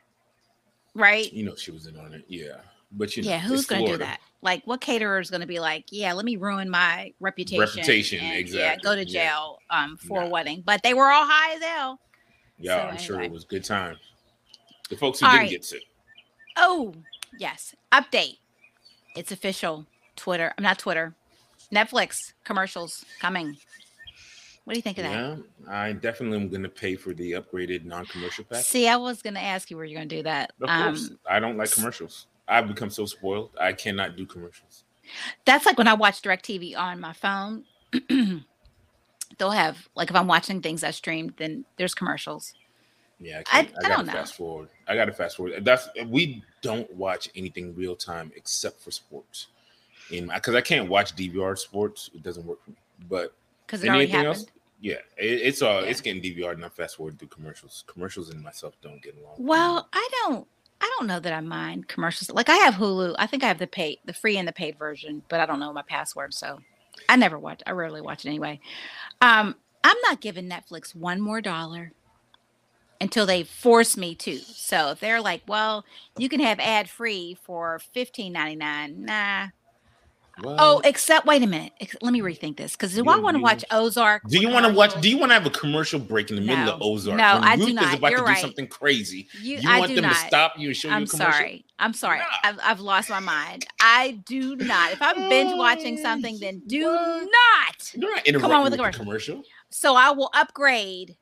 [0.96, 1.32] right?
[1.32, 2.26] You know, she was in on it.
[2.28, 2.58] Yeah,
[2.92, 4.20] but you know, yeah, who's going to do that?
[4.42, 8.20] Like, what caterer is going to be like, yeah, let me ruin my reputation, Reputation,
[8.20, 9.30] and, Yeah, exactly, go to yeah.
[9.30, 10.64] jail um for a wedding.
[10.66, 12.00] But they were all high as hell.
[12.58, 13.98] Yeah, So I'm sure it was good time.
[14.90, 15.50] The folks who All didn't right.
[15.52, 15.84] get sick.
[16.58, 16.94] Oh,
[17.40, 17.76] yes.
[17.92, 18.38] Update.
[19.16, 19.86] It's official.
[20.16, 20.54] Twitter.
[20.58, 21.14] I'm not Twitter.
[21.74, 23.58] Netflix commercials coming.
[24.64, 25.12] What do you think of that?
[25.14, 25.36] Yeah,
[25.68, 28.64] I definitely am going to pay for the upgraded non-commercial pack.
[28.64, 30.54] See, I was going to ask you where you're going to do that.
[30.62, 32.28] Of Um, course, I don't like commercials.
[32.48, 33.52] I've become so spoiled.
[33.60, 34.84] I cannot do commercials.
[35.46, 37.64] that's like when I watch DirecTV on my phone.
[39.38, 42.54] They'll have like if I'm watching things I streamed, then there's commercials.
[43.20, 44.12] Yeah, I, I- I, I gotta don't know.
[44.14, 44.70] fast forward.
[44.88, 45.64] I got to fast forward.
[45.64, 49.48] That's we don't watch anything real time except for sports.
[50.12, 52.78] In because I can't watch DVR sports, it doesn't work for me.
[53.10, 53.34] But
[53.66, 54.36] because it already anything happened.
[54.38, 54.46] else,
[54.82, 55.88] yeah, it, it's all Yeah.
[55.90, 57.84] it's getting DVR and I'm fast forward through commercials.
[57.88, 59.36] Commercials and myself don't get along.
[59.38, 60.48] Well, I don't.
[60.82, 62.30] I don't know that I mind commercials.
[62.30, 63.16] Like I have Hulu.
[63.18, 65.60] I think I have the paid, the free and the paid version, but I don't
[65.62, 66.60] know my password, so
[67.10, 67.62] I never watch.
[67.66, 68.60] I rarely watch it anyway.
[69.22, 71.92] Um, I'm not giving Netflix one more dollar
[73.00, 74.38] until they force me to.
[74.40, 75.86] So if they're like, "Well,
[76.18, 79.48] you can have ad free for fifteen ninety nine, nah.
[80.44, 81.72] Oh, except wait a minute.
[82.02, 84.24] Let me rethink this because do You- I want to watch Ozark?
[84.28, 85.00] do you want to watch?
[85.00, 86.86] Do you want to have a commercial break in the middle of No.
[86.86, 87.18] Ozark?
[87.18, 87.98] No, when I do Ruth is not.
[87.98, 88.36] about You're to right.
[88.36, 89.28] do something crazy.
[89.42, 90.14] You, You I want do them not.
[90.14, 90.98] to stop you and show you commercial.
[90.98, 91.40] I'm a commercial?
[91.40, 91.66] sorry.
[91.80, 92.18] I'm sorry.
[92.20, 92.26] Nah.
[92.44, 93.66] I've, I've lost my mind.
[93.80, 94.92] I do not.
[94.92, 97.22] If I'm binge watching oh, something, then do What?
[97.22, 97.94] not.
[97.94, 99.44] You're not interrupting on with with the the commercial.
[99.70, 101.16] So I will upgrade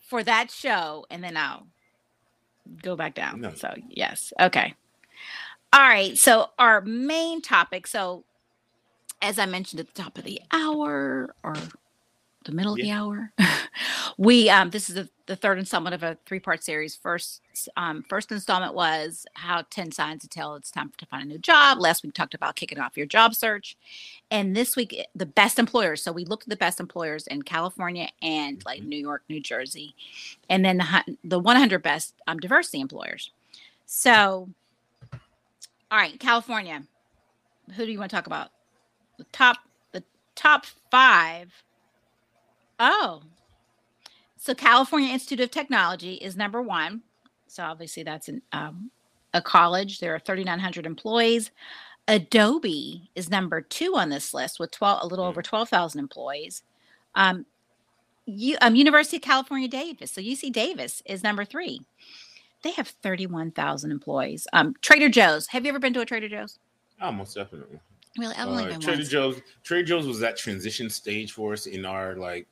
[0.00, 1.66] for that show and then I'll
[2.82, 3.40] go back down.
[3.40, 3.54] No.
[3.54, 4.32] So, yes.
[4.40, 4.74] Okay.
[5.72, 6.16] All right.
[6.16, 7.86] So, our main topic.
[7.86, 8.24] So,
[9.26, 11.54] as I mentioned at the top of the hour or
[12.44, 13.32] the middle of the hour,
[14.18, 16.94] we um this is the, the third installment of a three-part series.
[16.94, 17.42] First
[17.76, 21.38] um first installment was how 10 signs to tell it's time to find a new
[21.38, 21.78] job.
[21.80, 23.76] Last week we talked about kicking off your job search.
[24.30, 26.02] And this week eh, the best employers.
[26.02, 28.86] So we looked at the best employers in California and like Mhm.
[28.86, 29.96] New York, New Jersey.
[30.48, 33.32] And then the the 100 best um diversity employers.
[33.86, 34.48] So
[35.90, 36.84] all right, California.
[37.74, 38.50] Who do you want to talk about?
[39.18, 39.58] The top
[39.92, 40.02] the
[40.34, 41.52] top 5
[42.78, 43.22] Oh.
[44.36, 47.02] So California Institute of Technology is number one.
[47.46, 48.90] So obviously that's an, um,
[49.32, 49.98] a college.
[49.98, 51.50] There are 3,900 employees.
[52.06, 55.28] Adobe is number two on this list with 12, a little Mm.
[55.28, 56.62] over 12,000 employees.
[57.14, 57.46] Um,
[58.26, 60.12] you, um, University of California Davis.
[60.12, 61.80] So UC Davis is number three.
[62.62, 64.46] They have 31,000 employees.
[64.52, 65.48] Um, Trader Joe's.
[65.48, 66.58] Have you ever been to a Trader Joe's?
[67.00, 67.80] Oh, most definitely.
[68.18, 68.34] Really?
[68.36, 69.08] I've only Uh, been Trader once.
[69.08, 69.40] Joe's.
[69.64, 72.46] Trader Joe's was that transition stage for us in our like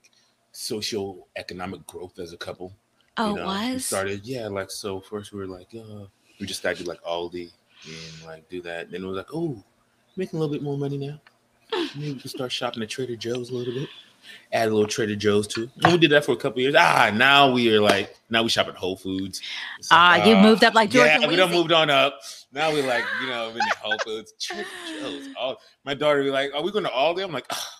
[0.53, 2.75] social economic growth as a couple.
[3.17, 3.87] Oh, you know, it We was?
[3.87, 5.01] started, yeah, like so.
[5.01, 6.07] First, we were like, uh,
[6.41, 7.51] we just started like Aldi
[7.87, 8.91] and like do that.
[8.91, 9.63] Then it was like, oh,
[10.17, 11.21] making a little bit more money now.
[11.97, 13.89] Maybe we can start shopping at Trader Joe's a little bit.
[14.53, 15.71] Add a little Trader Joe's too.
[15.83, 16.75] And we did that for a couple years.
[16.77, 19.41] Ah, now we are like now we shop at Whole Foods.
[19.79, 21.55] It's Ah, you ah, moved up like George Yeah, and we done Weezy.
[21.55, 22.21] moved on up.
[22.53, 24.33] Now we like you know in the Whole Foods.
[24.41, 24.65] Trader
[25.01, 25.29] Joe's.
[25.39, 27.71] All, my daughter be like, "Are we going to Aldi?" I'm like, ah,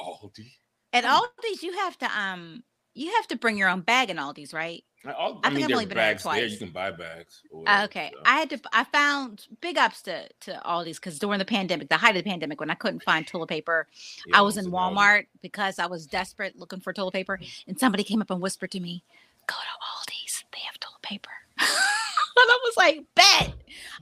[0.00, 0.50] Aldi.
[0.92, 2.62] At Aldi's, you have to um,
[2.94, 4.84] you have to bring your own bag in Aldi's, right?
[5.06, 6.32] I, I I, think I've only been there bags there.
[6.32, 6.52] twice.
[6.52, 7.42] You can buy bags.
[7.66, 8.22] Uh, okay, so.
[8.24, 8.60] I had to.
[8.72, 12.30] I found big ups to to Aldi's because during the pandemic, the height of the
[12.30, 13.86] pandemic, when I couldn't find toilet paper,
[14.26, 14.70] Yeah, I was in Aldi.
[14.94, 18.70] Walmart because I was desperate looking for toilet paper, and somebody came up and whispered
[18.70, 19.04] to me,
[19.46, 20.42] "Go to Aldi's.
[20.52, 23.52] They have toilet paper." and I was like, "Bet."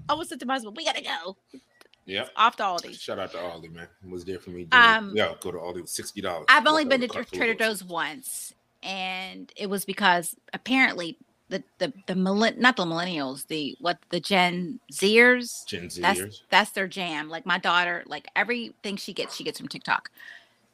[0.08, 1.36] I was to my husband, "We gotta go
[2.04, 2.28] Yeah.
[2.36, 3.88] off to Aldi's." Shout out to Aldi, man.
[4.08, 4.68] Was there for me.
[4.70, 6.46] Um, Um, yeah, go to Aldi with sixty dollars.
[6.48, 11.18] I've only been to Trader Joe's once, and it was because apparently
[11.48, 16.00] the the the millen- not the millennials, the what the Gen Zers, Gen Zers.
[16.00, 17.28] that's that's their jam.
[17.28, 20.10] Like my daughter, like everything she gets, she gets from TikTok.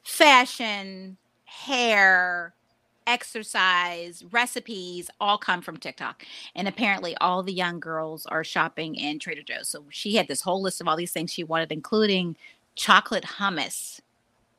[0.03, 2.53] Fashion, hair,
[3.05, 6.23] exercise, recipes all come from TikTok.
[6.55, 9.67] And apparently all the young girls are shopping in Trader Joe's.
[9.67, 12.37] So she had this whole list of all these things she wanted, including
[12.75, 13.99] chocolate hummus.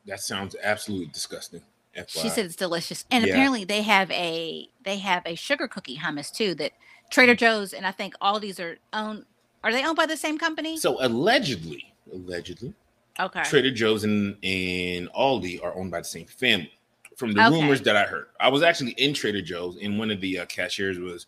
[0.06, 1.62] That sounds absolutely disgusting.
[2.06, 3.04] She said it's delicious.
[3.10, 3.32] And Yeah.
[3.32, 6.72] apparently they have a they have a sugar cookie hummus too that
[7.10, 9.24] Trader Joe's and I think all these are owned
[9.62, 10.76] are they owned by the same company?
[10.78, 12.72] So allegedly, allegedly,
[13.18, 13.42] okay.
[13.42, 16.72] Trader Joe's and, and Aldi are owned by the same family.
[17.16, 17.50] From the Okay.
[17.50, 20.46] rumors that I heard, I was actually in Trader Joe's, and one of the uh,
[20.46, 21.26] cashiers was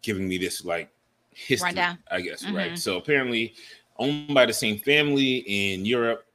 [0.00, 0.88] giving me this like
[1.30, 1.98] history, Rundown.
[2.10, 2.54] I guess, Mhm.
[2.56, 2.78] right?
[2.78, 3.54] So apparently,
[3.98, 6.26] owned by the same family in Europe.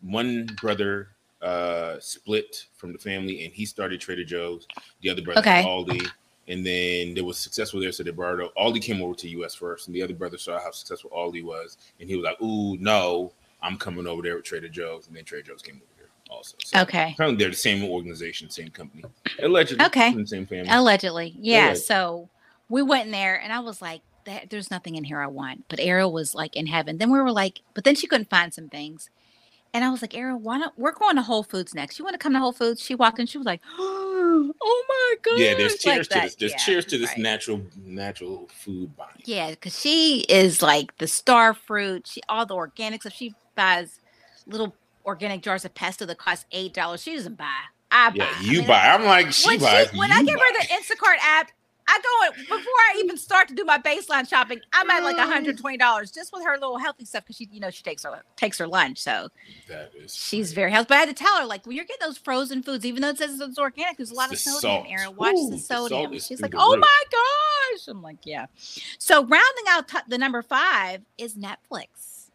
[0.00, 1.08] One brother
[1.42, 4.66] uh split from the family, and he started Trader Joe's.
[5.00, 5.62] The other brother Okay.
[5.62, 6.08] Aldi.
[6.48, 8.50] And then there was successful there, so they brought it.
[8.56, 11.78] Aldi came over to US first, and the other brother saw how successful Aldi was,
[12.00, 15.24] and he was like, "Ooh, no, I'm coming over there with Trader Joe's," and then
[15.24, 16.56] Trader Joe's came over here also.
[16.64, 17.12] So Okay.
[17.14, 19.04] apparently they're the same organization, same company,
[19.40, 19.84] allegedly.
[19.86, 20.12] Okay.
[20.26, 20.68] same family.
[20.68, 21.36] Allegedly.
[21.38, 21.66] Yeah.
[21.66, 21.80] Allegedly.
[21.84, 22.28] So
[22.68, 25.64] we went in there and I was like, "There- there's nothing in here I want.
[25.68, 26.98] But Ariel was like in heaven.
[26.98, 29.10] Then we were like, but then she couldn't find some things.
[29.74, 31.98] And I was like, Ariel, why don't We're going to Whole Foods next.
[31.98, 32.80] You want to come to Whole Foods?
[32.82, 33.26] She walked in.
[33.26, 35.38] She was like, oh my god.
[35.40, 36.22] yeah, there's cheers to that.
[36.24, 36.34] this.
[36.34, 37.18] There's Yeah, cheers to this right.
[37.18, 39.10] natural, natural food buying.
[39.24, 42.06] Yeah, because she is like the star fruit.
[42.06, 43.14] She all the organic stuff.
[43.14, 43.98] She buys
[44.46, 44.74] little
[45.06, 47.02] organic jars of pesto that cost eight dollars.
[47.02, 47.46] She doesn't buy.
[47.90, 48.16] I buy.
[48.16, 48.88] Yeah, I you mean, buy.
[48.88, 49.90] I'm like, she when, buys.
[49.90, 51.50] she, when I give her the Instacart app,
[51.88, 54.60] I go before I even start to do my baseline shopping.
[54.72, 57.82] I'm at like $120 just with her little healthy stuff because she, you know, she
[57.82, 59.28] takes her takes her lunch, so
[59.68, 60.86] that is she's very healthy.
[60.90, 63.08] But I had to tell her like when you're getting those frozen foods, even though
[63.10, 64.60] it says it's organic, there's a lot of sodium.
[64.60, 64.86] salt.
[64.88, 66.12] Aaron, watch Ooh, the the sodium.
[66.12, 66.80] is She's like, oh roof.
[66.80, 67.88] my gosh!
[67.88, 68.46] I'm like, yeah.
[68.98, 72.28] So rounding out t- the number five is Netflix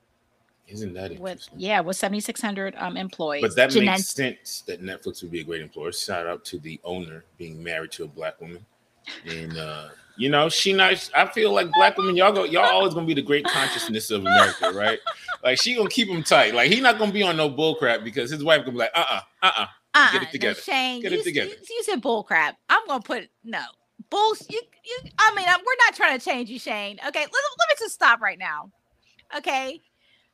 [0.68, 3.42] Isn't that with yeah with 7,600 um employees.
[3.42, 5.92] But that Genent- makes sense that Netflix would be a great employer.
[5.94, 8.66] Shout out to the owner being married to a black woman.
[9.26, 12.94] And uh, you know, she not I feel like black women, y'all go, y'all always
[12.94, 15.00] gonna be the great consciousness of America, right?
[15.44, 16.54] Like she gonna keep him tight.
[16.54, 18.92] Like he not gonna be on no bull crap because his wife gonna be like,
[18.96, 19.66] uh-uh, uh-uh.
[19.94, 20.60] uh-uh Get it together.
[20.68, 21.50] No, Shane, Get you, it together.
[21.50, 22.58] You, you said bull crap.
[22.70, 23.62] I'm gonna put no
[24.10, 24.36] bull.
[24.50, 25.10] You, you.
[25.18, 27.00] I mean, I'm, we're not trying to change you, Shane.
[27.08, 28.72] Okay, let, let me just stop right now.
[29.36, 29.82] Okay,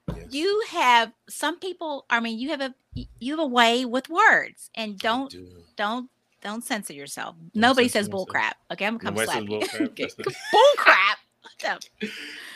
[0.07, 2.05] Yes, you have some people.
[2.09, 5.47] I mean, you have a you have a way with words, and don't do.
[5.75, 6.09] don't
[6.43, 7.35] don't censor yourself.
[7.53, 8.57] Nobody censor says bull crap.
[8.71, 9.47] Okay, I'm gonna come slap you.
[9.79, 9.89] bull crap?
[9.89, 10.05] Okay,
[10.51, 11.81] bull crap.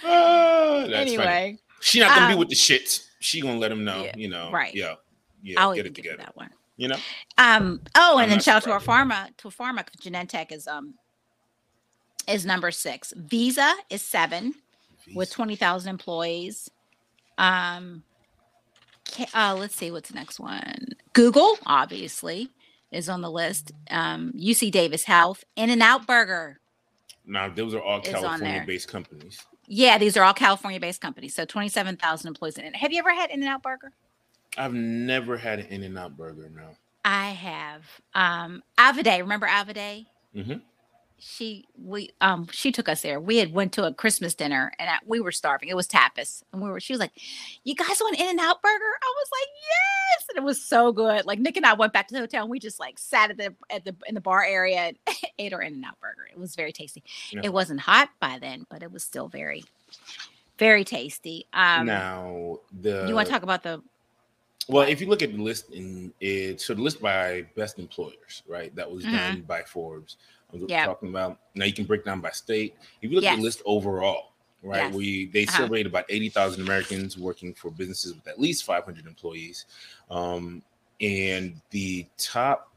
[0.04, 0.94] Ah, funny.
[0.94, 3.08] anyway, She not gonna be um, with the shits.
[3.20, 4.52] She gonna let him know, yeah, you know.
[4.52, 4.76] right.
[4.76, 4.96] Yeah.
[5.42, 5.62] Yeah.
[5.62, 6.18] I'll get it together.
[6.18, 6.50] that one.
[6.76, 6.98] You know?
[7.38, 7.82] Um.
[7.96, 9.86] Oh, I'm and then shout out to our pharma to pharma.
[10.00, 10.94] Genentech is um
[12.28, 13.14] is number six.
[13.16, 14.54] Visa is seven
[15.16, 16.70] with twenty thousand employees.
[17.38, 18.04] Um.
[19.34, 20.90] Uh, let's see what's the next one.
[21.14, 22.50] Google obviously
[22.98, 23.72] is on the list.
[23.90, 26.60] Um, UC Davis Health, In and Out Burger.
[27.26, 29.46] Now those are all California based companies.
[29.68, 31.36] Yeah, these are all California-based companies.
[31.36, 32.58] So twenty-seven thousand employees.
[32.58, 32.76] In it.
[32.78, 33.92] Have you ever had In and Out Burger?
[34.58, 36.70] I've never had an In and Out burger now.
[37.06, 37.84] I have.
[38.16, 40.06] Um, Avade, remember Avade?
[40.36, 40.62] Mhm.
[41.20, 43.20] She we um she took us there.
[43.20, 45.68] We had went to a Christmas dinner and I, we were starving.
[45.70, 46.80] It was tapas, and we were.
[46.80, 47.12] She was like,
[47.64, 50.92] "You guys want In and Out Burger?" I was like, "Yes!" And it was so
[50.92, 51.26] good.
[51.26, 52.44] Like Nick and I went back to the hotel.
[52.44, 54.98] and We just like sat at the at the in the bar area and
[55.40, 56.28] ate our In and Out Burger.
[56.32, 57.04] It was very tasty.
[57.32, 57.42] Yeah.
[57.46, 59.64] It wasn't hot by then, but it was still very,
[60.60, 61.48] very tasty.
[61.52, 63.82] Um, now the you want to talk about the
[64.70, 68.44] well, if you look at the list in it, so the list by best employers,
[68.48, 68.76] right?
[68.76, 69.12] That was Mhm.
[69.14, 70.18] done by Forbes.
[70.54, 70.86] I'm Yeah.
[70.86, 71.66] talking about now.
[71.66, 72.76] You can break down by state.
[73.02, 74.32] If you look at the list overall,
[74.64, 74.86] right?
[74.86, 74.94] Yes.
[74.94, 75.58] We they Uh-huh.
[75.64, 79.66] surveyed about eighty thousand Americans working for businesses with at least five hundred employees.
[80.10, 80.64] Um,
[81.02, 82.74] and the top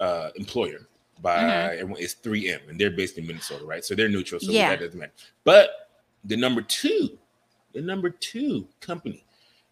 [0.00, 0.86] uh, employer
[1.22, 1.38] by
[1.82, 1.98] Mhm.
[1.98, 3.82] is 3M, and they're based in Minnesota, right?
[3.82, 4.68] So they're neutral, so Yeah.
[4.68, 5.12] that doesn't matter.
[5.42, 5.88] But
[6.24, 7.18] the number two,
[7.72, 9.24] the number two company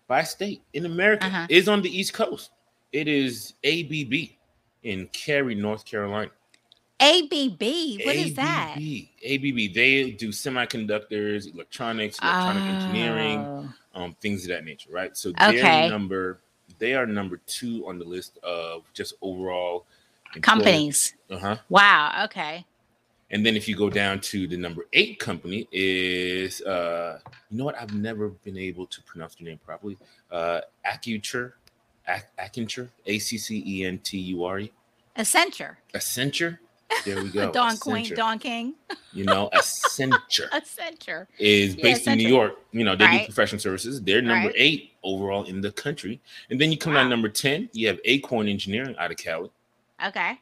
[0.07, 1.47] by state in America Uh-huh.
[1.51, 2.53] is on the East Coast.
[2.93, 4.34] It is ABB
[4.85, 6.31] in Cary, North Carolina.
[7.01, 7.61] ABB.
[7.61, 8.77] What is that?
[8.77, 9.09] ABB.
[9.25, 9.75] ABB.
[9.75, 13.73] They do semiconductors, electronics, electronic engineering, Oh.
[13.95, 15.17] um, things of that nature, right?
[15.17, 15.89] So they're Okay.
[15.89, 16.41] number
[16.79, 19.87] they are number two on the list of just overall
[20.41, 21.15] Companies.
[21.31, 21.57] Uh huh.
[21.69, 22.25] Wow.
[22.25, 22.65] Okay.
[23.31, 27.21] And then if you go down to the number eight company is uh
[27.51, 29.97] you know what I've never been able to pronounce the name properly.
[30.31, 31.53] Uh Accenture.
[32.09, 32.89] Ac- Accenture.
[33.07, 34.73] A C C E N T U R E.
[35.17, 35.77] Accenture.
[35.95, 36.59] Accenture.
[37.05, 37.51] There we go.
[37.51, 38.13] Don Queen.
[38.15, 38.75] Don King.
[39.13, 40.49] You know, Accenture.
[40.53, 41.27] Accenture.
[41.39, 42.55] is Yeah, based in New York.
[42.73, 43.21] You know, they Right.
[43.21, 44.03] do professional services.
[44.03, 44.57] They're number Right.
[44.59, 46.21] eight overall in the country.
[46.51, 49.51] And then you come down number 10, you have Acorn Engineering out of Cali.
[50.05, 50.41] Okay.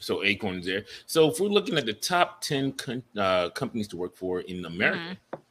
[0.00, 0.84] So Acorn's there.
[1.06, 4.64] So if we're looking at the top 10 con- uh, companies to work for in
[4.64, 5.41] America, Mm-hmm.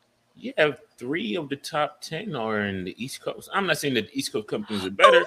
[0.41, 3.49] You have three of the top 10 are in the East Coast.
[3.53, 5.25] I'm not saying that the East Coast companies are better.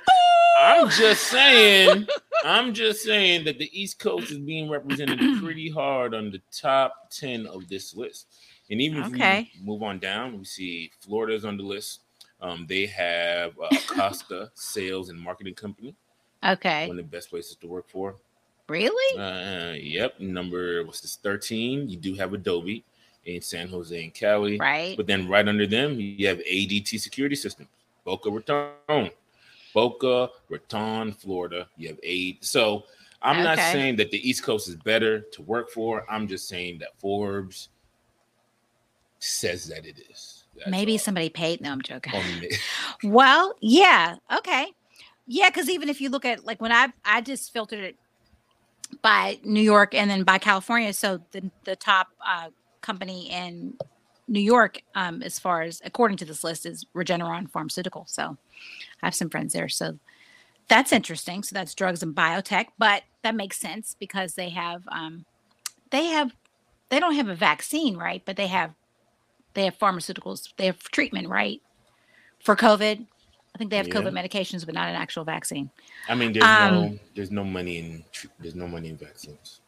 [0.58, 2.06] I'm just saying,
[2.44, 7.10] I'm just saying that the East Coast is being represented pretty hard on the top
[7.10, 8.26] 10 of this list.
[8.70, 9.50] And even if Okay.
[9.58, 12.00] we move on down, we see Florida's on the list.
[12.40, 15.94] Um, they have uh, Acosta Sales and Marketing Company,
[16.44, 16.88] Okay.
[16.88, 18.16] one of the best places to work for.
[18.68, 19.18] Really?
[19.20, 21.88] Uh, yep, number what's this 13?
[21.88, 22.84] You do have Adobe
[23.26, 24.58] in San Jose and Cali.
[24.58, 24.96] Right.
[24.96, 27.68] But then right under them, you have ADT Security Systems,
[28.04, 29.10] Boca Raton,
[29.72, 31.66] Boca Raton, Florida.
[31.76, 32.44] You have eight.
[32.44, 32.84] So
[33.22, 36.04] I'm not saying that the East Coast is better to work for.
[36.10, 37.70] I'm just saying that Forbes
[39.18, 40.44] says that it is.
[40.56, 40.98] That's Maybe all.
[40.98, 41.60] somebody paid.
[41.60, 42.12] No, I'm joking.
[43.02, 44.68] Well, yeah, okay,
[45.26, 47.96] yeah, because even if you look at like when I I just filtered it
[49.02, 52.48] by New York and then by California, so the the top uh,
[52.84, 53.74] company in
[54.28, 58.04] New York, um, as far as according to this list, is Regeneron Pharmaceutical.
[58.06, 58.36] So
[59.02, 59.98] I have some friends there, so
[60.68, 61.42] that's interesting.
[61.42, 65.24] So that's drugs and biotech, but that makes sense because they have um,
[65.90, 66.32] they have
[66.90, 68.22] they don't have a vaccine, right?
[68.24, 68.72] But they have
[69.54, 71.60] they have pharmaceuticals, they have treatment, right?
[72.40, 73.06] For COVID,
[73.54, 73.94] I think they have Yeah.
[74.00, 75.70] COVID medications, but not an actual vaccine.
[76.08, 78.04] I mean, there's Um, no there's no money in
[78.40, 79.60] there's no money in vaccines.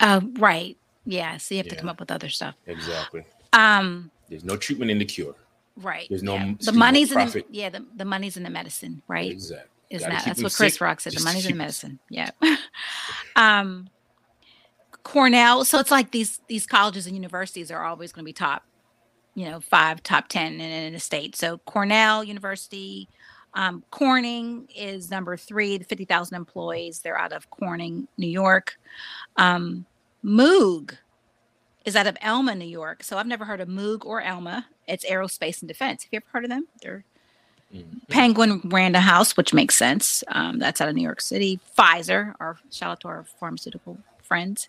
[0.00, 0.76] Uh, right.
[1.04, 1.36] Yeah.
[1.36, 2.54] So you have to come up with other stuff.
[2.66, 3.24] Exactly.
[3.52, 5.34] Um, There's no treatment in the cure.
[5.76, 6.06] right.
[6.08, 6.54] There's no yeah.
[6.60, 9.30] the money's in the yeah the, the money's in the medicine, right?
[9.30, 9.68] Exactly.
[9.90, 11.12] Isn't that that's what Chris sick Rock said?
[11.12, 11.98] The just to money's in the medicine.
[12.08, 12.30] Yeah.
[13.36, 13.88] um,
[15.02, 15.64] Cornell.
[15.64, 18.64] So it's like these these colleges and universities are always going to be top,
[19.34, 21.36] you know, five, top ten in, in a state.
[21.36, 23.08] So Cornell University,
[23.54, 27.00] um, Corning is number three, the fifty thousand employees.
[27.00, 28.78] They're out of Corning, New York.
[29.36, 29.84] Um,
[30.24, 30.96] Moog
[31.84, 33.02] is out of Elma, New York.
[33.02, 34.66] So I've never heard of Moog or Elma.
[34.86, 36.04] It's aerospace and defense.
[36.04, 36.66] Have you ever heard of them?
[36.80, 37.04] They're
[37.74, 38.06] Mhm.
[38.08, 40.22] Penguin Random House, which makes sense.
[40.28, 41.58] Um, that's out of New York City.
[41.76, 44.68] Pfizer, our shout out to our pharmaceutical friends.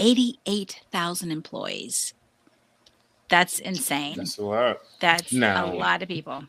[0.00, 2.14] 88,000 employees.
[3.28, 4.16] That's insane.
[4.16, 4.78] That's a lot.
[5.00, 6.44] That's Now- a lot of people.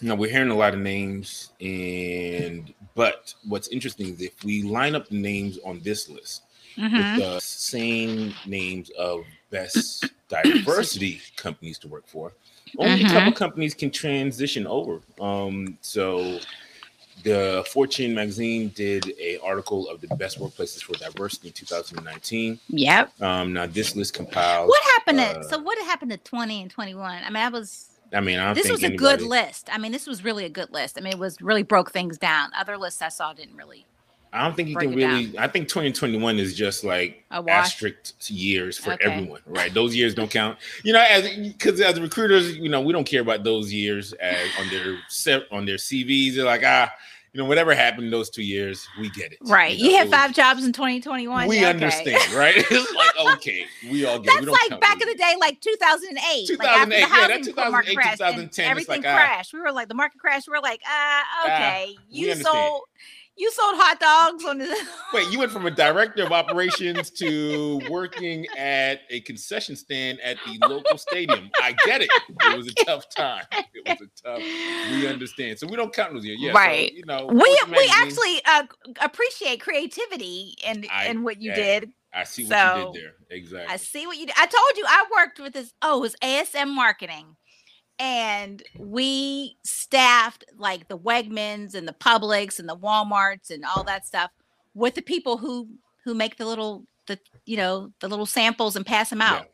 [0.00, 4.94] No, we're hearing a lot of names, and but what's interesting is if we line
[4.94, 6.42] up the names on this list
[6.78, 7.16] Mhm.
[7.16, 12.32] with the same names of best diversity companies to work for,
[12.78, 13.10] only a Mhm.
[13.10, 15.00] couple companies can transition over.
[15.20, 16.38] Um, so
[17.24, 22.60] the Fortune magazine did a article of the best workplaces for diversity in 2019.
[22.68, 23.20] Yep.
[23.20, 24.68] Um, now this list compiled.
[24.68, 27.22] What happened to uh, so what happened to 20 and 21?
[27.24, 29.68] I mean, I was I mean, I this was a good list.
[29.70, 30.96] I mean, this was really a good list.
[30.96, 32.50] I mean, it was really broke things down.
[32.56, 33.84] Other lists I saw didn't really.
[34.32, 35.38] I don't think you break can it really.
[35.38, 39.04] I think 2021 is just like asterisk years for Okay.
[39.10, 39.72] everyone, right?
[39.72, 40.58] Those years don't count.
[40.84, 44.48] You know, as because as recruiters, you know, we don't care about those years as
[44.60, 46.34] on their set on their CVs.
[46.36, 46.90] They're like, ah,
[47.32, 49.38] you know, whatever happened in those two years, we get it.
[49.42, 49.78] Right.
[49.78, 51.46] know, You it had was- five jobs in 2021.
[51.46, 51.64] We okay.
[51.66, 52.54] understand, right?
[52.70, 54.32] It's like okay, we all get.
[54.32, 54.44] it.
[54.44, 56.46] That's we like back in the day, like 2008.
[56.48, 59.16] 2008, like after yeah, that 2008, market crashed 2010, it's everything like, ah.
[59.16, 59.52] crashed.
[59.52, 60.48] we were like, the market crashed.
[60.48, 62.80] We were like, uh, okay, we you understand.
[63.38, 64.86] You sold hot dogs on the.
[65.14, 70.36] Wait, you went from a director of operations to working at a concession stand at
[70.44, 71.50] the local stadium.
[71.62, 72.10] I get it.
[72.28, 73.44] It was a tough time.
[73.52, 74.42] It was a tough.
[74.90, 75.58] We understand.
[75.58, 76.38] So we don't count those years.
[76.40, 76.90] Yeah, Right.
[76.90, 78.64] So, you know, we we actually uh,
[79.00, 81.92] appreciate creativity and and what you yeah, did.
[82.12, 83.12] I see what so, you did there.
[83.30, 83.72] Exactly.
[83.72, 84.34] I see what you did.
[84.36, 85.72] I told you I worked with this.
[85.82, 87.36] Oh, it was ASM marketing,
[87.98, 94.06] and we staffed like the Wegmans and the Publix and the WalMarts and all that
[94.06, 94.30] stuff
[94.74, 95.68] with the people who
[96.04, 99.42] who make the little the you know the little samples and pass them out.
[99.42, 99.48] Yeah.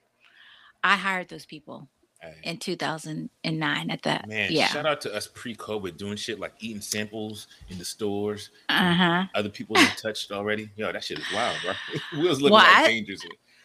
[0.83, 1.89] I hired those people
[2.25, 4.29] Hey, in 2009 at that.
[4.29, 4.69] Man, yeah.
[4.69, 8.51] shout out to us pre-COVID doing shit like eating samples in the stores.
[8.69, 9.25] Uh huh.
[9.35, 10.71] Other people have touched already.
[10.77, 11.73] Yo, that shit is wild, bro.
[12.21, 12.87] we was living Well, like I-.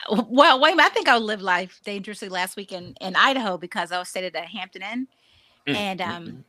[0.10, 4.00] Well, wait, I think I lived life dangerously last week in, in Idaho because I
[4.00, 5.08] was stayed at a Hampton Inn
[5.68, 6.44] Mm, and mm, um mm.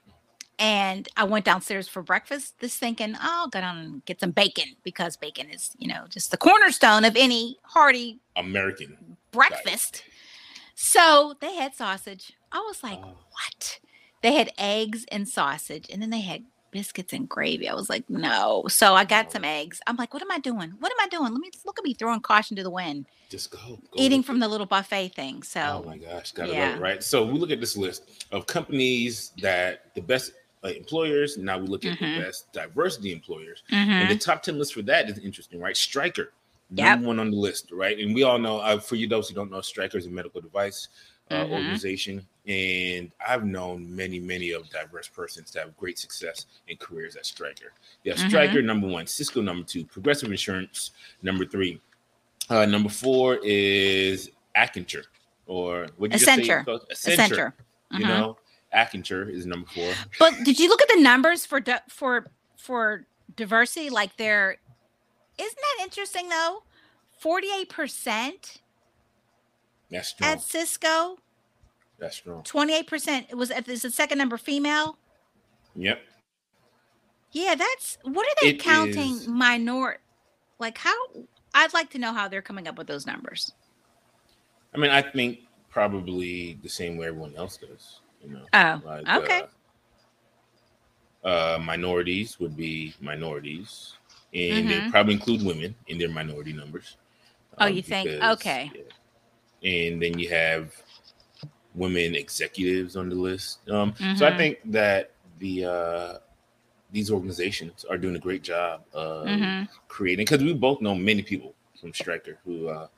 [0.58, 4.30] and I went downstairs for breakfast this thinking, oh, I'll go down and get some
[4.30, 9.16] bacon because bacon is, you know, just the cornerstone of any hearty American.
[9.32, 10.04] breakfast.
[10.74, 12.32] So they had sausage.
[12.52, 13.16] I was like, Oh.
[13.30, 13.80] what?
[14.22, 17.68] They had eggs and sausage, and then they had biscuits and gravy.
[17.68, 18.64] I was like, no.
[18.68, 19.30] So I got Oh.
[19.32, 19.80] some eggs.
[19.86, 20.70] I'm like, what am I doing?
[20.78, 21.32] What am I doing?
[21.32, 23.58] Let me look at me throwing caution to the wind, Just go.
[23.58, 24.40] go eating from it.
[24.40, 25.42] the little buffet thing.
[25.42, 25.82] So.
[25.84, 26.78] Oh my gosh, gotta yeah.
[26.78, 27.02] right?
[27.02, 31.38] So we look at this list of companies that the best uh, employers.
[31.38, 32.16] Now we look at Mhm.
[32.18, 33.76] the best diversity employers, mhm.
[33.88, 35.74] and the top ten list for that is interesting, right?
[35.76, 36.32] Stryker,
[36.72, 36.84] Yep.
[36.86, 37.98] number one on the list, right?
[37.98, 40.40] And we all know, uh, for you those who don't know, Stryker is a medical
[40.40, 40.88] device
[41.30, 41.50] uh, Mhm.
[41.52, 47.16] organization, and I've known many, many of diverse persons to have great success in careers
[47.16, 47.72] at Stryker.
[48.04, 48.28] Yeah, Mhm.
[48.28, 50.90] Stryker number one, Cisco number two, Progressive Insurance
[51.22, 51.80] number three.
[52.48, 55.04] Uh, number four is Accenture,
[55.46, 56.48] or what did you just say?
[56.48, 56.64] Accenture.
[56.90, 57.52] Accenture.
[57.92, 58.08] You Mhm.
[58.08, 58.38] know,
[58.74, 59.94] Accenture is number four.
[60.18, 62.26] But did you look at the numbers for di- for
[62.56, 63.06] for
[63.36, 63.88] diversity?
[63.90, 64.58] Like there,
[65.38, 66.64] isn't that interesting though?
[67.20, 68.60] Forty eight percent
[69.90, 70.30] That's strong.
[70.32, 71.18] at Cisco.
[71.98, 72.42] That's strong.
[72.44, 74.96] 28% it was is the second number female
[75.76, 76.00] Yep.
[77.32, 79.98] yeah that's what are they It counting is- minor
[80.58, 80.94] like how
[81.54, 83.52] i'd like to know how they're coming up with those numbers
[84.74, 88.00] I mean, I think probably the same way everyone else does.
[88.22, 89.42] You know, oh like, okay
[91.24, 93.94] Uh, uh, minorities would be minorities,
[94.32, 94.90] and they Mhm.
[94.90, 96.96] probably include women in their minority numbers.
[97.58, 98.08] Oh, um, you think?
[98.08, 98.70] Okay.
[98.74, 98.82] yeah.
[99.62, 100.74] And then you have
[101.74, 103.60] women executives on the list.
[103.70, 104.36] Um, So I Mhm.
[104.36, 106.18] think that the uh,
[106.92, 109.68] these organizations are doing a great job of Mhm.
[109.88, 112.88] creating because we both know many people from Stryker who uh,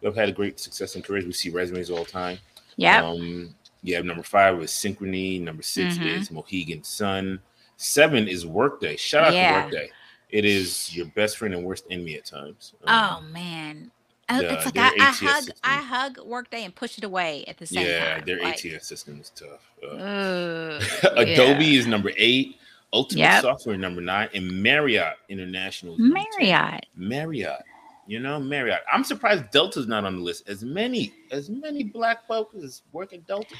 [0.00, 1.24] who have had a great success in careers.
[1.24, 2.38] We see resumes all the time.
[2.76, 5.40] yeah Um, you have number five is Synchrony.
[5.40, 6.04] Number 6 Mhm.
[6.06, 7.40] is Mohegan Sun.
[7.78, 8.96] Seven is Workday.
[8.96, 9.48] Shout out Yeah.
[9.48, 9.90] to Workday.
[10.30, 12.74] It is your best friend and worst enemy at times.
[12.86, 13.90] oh Um, man
[14.28, 15.54] Uh, the- it's like I, I hug system.
[15.62, 18.64] i hug workday and push it away at the same yeah, time Yeah, their like,
[18.66, 19.70] ATS system is tough.
[19.82, 20.80] Uh,
[21.16, 21.78] Adobe yeah.
[21.78, 22.56] is number eight.
[22.92, 23.42] Ultimate Yep.
[23.42, 25.94] Software number nine, and Marriott International.
[25.94, 26.24] is number 10.
[26.40, 27.62] marriott Marriott.
[28.08, 28.80] You know, Marriott.
[28.92, 30.48] I'm surprised Delta's not on the list.
[30.48, 33.54] As many, as many black folks as work at Delta.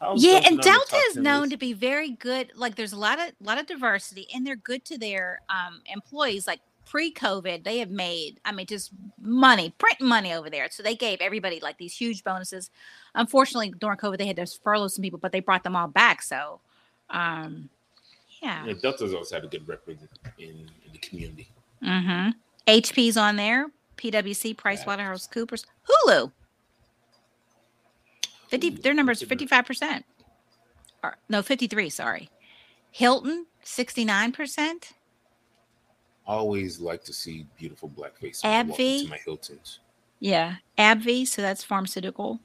[0.00, 1.50] How's yeah Delta and not on the delta is known list?
[1.52, 4.82] to be very good like there's a lot of lot of diversity and they're good
[4.86, 6.60] to their um employees like
[6.90, 8.90] pre-covid they have made i mean just
[9.22, 10.66] money print money over there.
[10.70, 12.70] So they gave everybody like these huge bonuses.
[13.14, 16.20] Unfortunately during covid they had to furlough some people but they brought them all back.
[16.20, 16.60] So
[17.08, 17.70] um
[18.42, 18.66] yeah.
[18.66, 19.98] Yeah, Delta's always had a good record
[20.38, 21.48] in, in the community.
[21.82, 22.30] mm-hmm.
[22.66, 26.32] Hp's on there pwc pricewaterhouse coopers hulu.
[28.48, 29.28] 50 their at that.
[29.28, 30.04] 55 percent.
[31.04, 32.30] Or no 53 sorry.
[32.90, 34.92] Hilton 69 percent
[36.30, 38.42] Always like to see beautiful black faces.
[38.44, 38.98] when I walk AbbVie?
[39.00, 39.78] into my Hiltons.
[40.20, 42.38] yeah AbbVie so that's pharmaceutical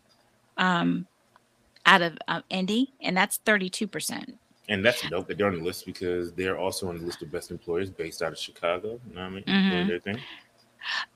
[0.58, 1.06] um
[1.86, 4.38] out of uh, indy and that's 32 percent
[4.70, 7.32] And that's dope that they're on the list because they're also on the list of
[7.32, 9.00] best employers based out of Chicago.
[9.08, 9.44] You know what I mean?
[9.44, 9.88] Mhm.
[9.88, 10.20] Their thing.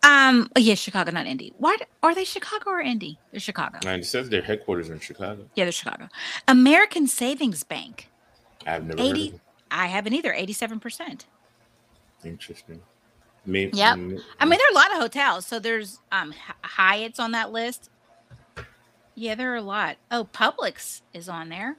[0.03, 3.77] um oh, yeah chicago not indy why d- are they chicago or indy they're chicago
[3.85, 5.41] And it says their headquarters are in Chicago.
[5.55, 6.07] yeah they're chicago
[6.47, 8.09] american savings bank
[8.65, 9.41] I've never 80 heard of them.
[9.71, 11.25] i haven't either 87 percent
[12.23, 12.81] Interesting.
[13.45, 13.93] Maybe, Yep.
[13.93, 15.45] I mean, there are a lot of hotels.
[15.45, 17.89] So there's um Hy- Hyatt's on that list.
[19.15, 19.97] Yeah, there are a lot.
[20.11, 21.77] Oh, Publix is on there.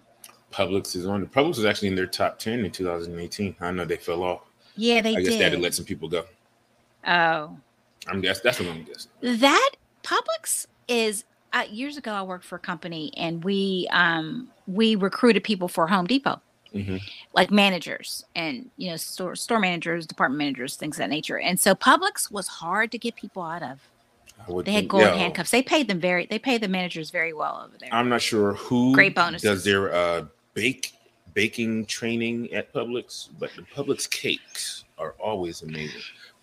[0.53, 1.21] Publix is on.
[1.21, 3.57] The Publix was actually in their top ten in 2018.
[3.61, 4.43] I know they fell off.
[4.77, 6.25] Yeah, they I guess they had to let some people go.
[7.07, 7.57] oh,
[8.09, 9.11] I'm guess that's what I'm guessing.
[9.41, 9.71] that
[10.03, 11.25] Publix is.
[11.53, 15.87] Uh, years ago, I worked for a company, and we um we recruited people for
[15.89, 16.41] Home Depot,
[16.73, 16.97] hmm
[17.33, 21.39] like managers and you know store store managers, department managers, things of that nature.
[21.39, 23.79] And so Publix was hard to get people out of.
[24.65, 25.51] They had gold handcuffs.
[25.51, 26.27] They paid them very.
[26.27, 27.91] They paid the managers very well over there.
[27.93, 30.95] I'm not sure who Great bonus does their uh, bake
[31.35, 36.03] baking training at Publix, but the Publix cakes are always amazing.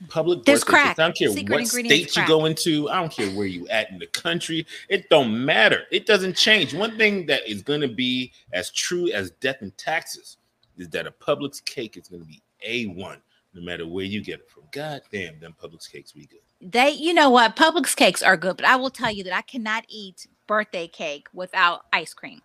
[0.09, 0.99] Public There's birthday cakes, crack.
[0.99, 2.89] I don't care Secret what state you go into.
[2.89, 4.65] I don't care where you at in the country.
[4.89, 5.83] It don't matter.
[5.91, 6.73] It doesn't change.
[6.73, 10.37] One thing that is going to be as true as death and taxes
[10.77, 13.19] is that a Publix cake is going to be a one,
[13.53, 14.63] no matter where you get it from.
[14.71, 16.39] God damn, them Publix cakes we good.
[16.61, 17.55] They, you know what?
[17.55, 21.27] Publix cakes are good, but I will tell you that I cannot eat birthday cake
[21.33, 22.41] without ice cream.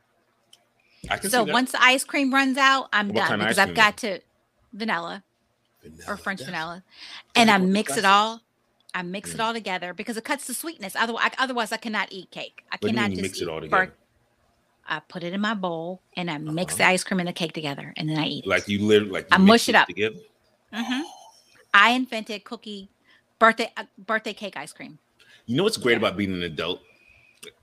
[1.10, 3.98] I can So once the ice cream runs out, I'm What done because I've got
[3.98, 4.20] to
[4.72, 5.24] vanilla
[6.08, 6.82] or French vanilla,
[7.34, 8.42] and I mix it all.
[8.94, 9.44] I mix it Mm.
[9.44, 10.94] all together because it cuts the sweetness.
[10.96, 12.62] Otherwise, otherwise I cannot eat cake.
[12.70, 13.94] I What cannot just mix it all together?
[14.86, 16.92] I put it in my bowl and I mix the Uh-huh.
[16.92, 18.46] ice cream and the cake together, and then I eat.
[18.46, 19.86] Like you literally like you I mush it up.
[19.88, 20.16] together.
[20.72, 21.02] Mhm.
[21.72, 22.90] I invented cookie
[23.38, 24.98] birthday uh, birthday cake ice cream.
[25.46, 25.98] You know what's great Yeah.
[25.98, 26.82] about being an adult?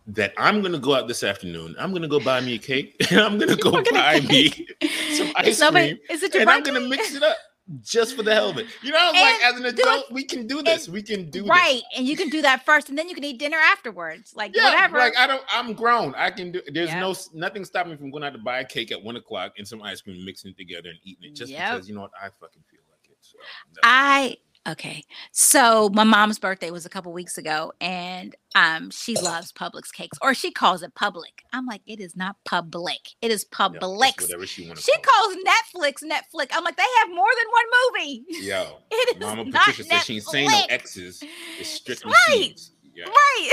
[0.08, 1.76] That I'm gonna go out this afternoon.
[1.78, 4.76] I'm gonna go buy me a cake, and I'm gonna go gonna buy me cake.
[5.12, 7.38] some Is ice nobody- cream, it and I'm gonna mix it up
[7.82, 8.68] just for the hell of it.
[8.82, 10.90] You know, like And as an adult, we can do this.
[10.90, 11.50] We can do this.
[11.50, 14.34] right, and you can do that first, and then you can eat dinner afterwards.
[14.36, 14.98] Like Yeah, whatever.
[14.98, 15.44] like I don't.
[15.52, 16.14] I'm grown.
[16.18, 16.62] I can do.
[16.72, 17.00] There's Yeah.
[17.00, 19.68] no nothing stopping me from going out to buy a cake at one o'clock and
[19.68, 21.74] some ice cream, mixing it together and eating it just Yep.
[21.74, 23.18] because you know what I fucking feel like it.
[23.22, 23.38] So
[23.84, 24.38] I
[24.68, 25.04] okay.
[25.32, 30.18] So my mom's birthday was a couple weeks ago, and um, she loves Publix cakes,
[30.22, 31.44] or she calls it public.
[31.54, 33.00] I'm like, it is not public.
[33.22, 34.22] It is Publix.
[34.22, 34.72] whatever she she call.
[34.72, 35.04] it.
[35.04, 36.48] calls Netflix Netflix.
[36.54, 38.24] I'm like, they have more than one movie.
[38.46, 41.24] Yo, It is Mama not Patricia says she ain't saying no X's.
[41.60, 42.54] It's strictly right.
[42.58, 42.72] C's.
[42.96, 43.06] Yeah.
[43.06, 43.52] Right.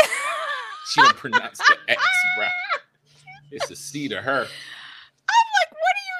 [0.92, 2.02] She don't pronounce the X,
[2.36, 2.46] bro.
[3.50, 4.40] It's a C to her.
[4.40, 6.16] I'm like, what are you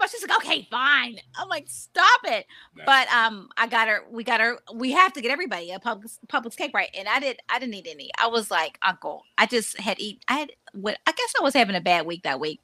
[0.00, 0.10] about?
[0.10, 1.18] She's like, okay, fine.
[1.36, 2.46] I'm like, stop it.
[2.86, 4.00] But um, I got her.
[4.10, 4.58] We got her.
[4.74, 6.88] We have to get everybody a Publix Publix cake, right?
[6.98, 7.38] And I did.
[7.48, 8.10] I didn't eat any.
[8.18, 9.22] I was like, Uncle.
[9.38, 10.22] I just had eat.
[10.28, 10.98] I had what?
[11.06, 12.60] I guess I was having a bad week that week.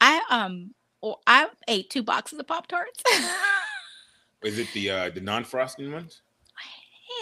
[0.00, 3.02] I um, or I ate two boxes of Pop Tarts.
[4.42, 6.22] is it the uh the non-frosting ones?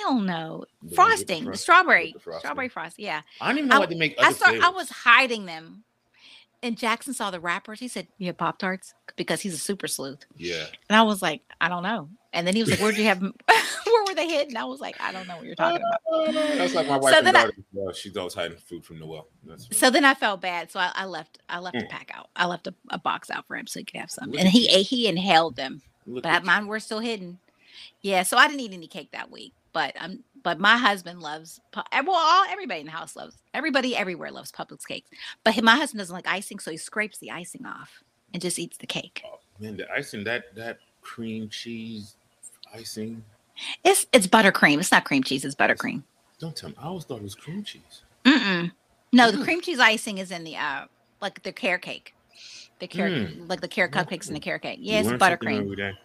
[0.02, 2.40] Hell no, The ones the frosting, frost- strawberry, the frosting?
[2.40, 2.98] strawberry frost.
[2.98, 4.54] Yeah, I don't even know I- why they make I start.
[4.62, 5.82] I was hiding them.
[6.62, 7.80] And Jackson saw the wrappers.
[7.80, 10.26] He said, "You have Pop Tarts," because he's a super sleuth.
[10.36, 10.66] Yeah.
[10.90, 12.10] And I was like, I don't know.
[12.34, 13.20] And then he was like, Where'd you have?
[13.86, 14.56] Where were they hidden?
[14.56, 16.32] I was like, I don't know what you're talking about.
[16.34, 17.54] That's like my wife So and then I- daughter.
[17.72, 19.26] Well, she's always hiding food from Noel.
[19.44, 20.70] That's So then I felt bad.
[20.70, 21.88] So I, I left I left a Mm.
[21.88, 22.28] pack out.
[22.36, 24.30] I left a, a box out for him so he could have some.
[24.30, 25.80] Look And he ate he inhaled them.
[26.06, 27.38] Look But mine were still hidden.
[28.02, 29.54] Yeah, so I didn't eat any cake that week.
[29.72, 31.60] But um but my husband loves
[31.92, 35.10] eh, well all everybody in the house loves everybody everywhere loves Publix cakes.
[35.44, 38.76] But my husband doesn't like icing, so he scrapes the icing off and just eats
[38.78, 39.22] the cake.
[39.26, 42.16] Oh, man, the icing that that cream cheese
[42.74, 43.24] icing.
[43.84, 44.78] It's it's buttercream.
[44.78, 46.02] It's not cream cheese, it's buttercream.
[46.38, 46.76] Don't tell me.
[46.78, 48.02] I always thought it was cream cheese.
[48.24, 48.72] Mm-mm.
[49.12, 49.44] No, the Mm.
[49.44, 50.86] cream cheese icing is in the uh
[51.20, 52.14] like the carrot cake.
[52.78, 53.48] The carrot Mm.
[53.48, 54.78] like the carrot cupcakes and the carrot cake.
[54.80, 55.96] Yeah, learn something buttercream.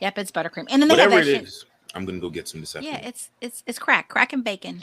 [0.00, 0.66] Yep, it's buttercream.
[0.70, 1.64] And then they Whatever have it that
[1.94, 4.08] I'm gonna go get some this Yeah, it's it's it's crack.
[4.08, 4.82] Crack and bacon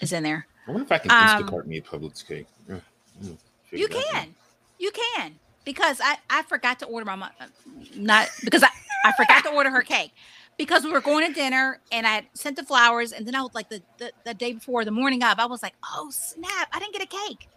[0.00, 0.46] is in there.
[0.66, 2.46] I wonder if I can Um, Instacart me a Publix cake.
[2.68, 2.82] Yeah, I'm
[3.22, 3.36] gonna
[3.66, 4.34] figure You can.
[4.78, 5.34] You can.
[5.64, 7.46] Because I I forgot to order my mo- uh,
[7.94, 8.68] not because I
[9.04, 10.12] I forgot to order her cake.
[10.56, 13.54] Because we were going to dinner and I sent the flowers and then I was
[13.54, 16.80] like the, the the day before the morning of I was like oh snap I
[16.80, 17.48] didn't get a cake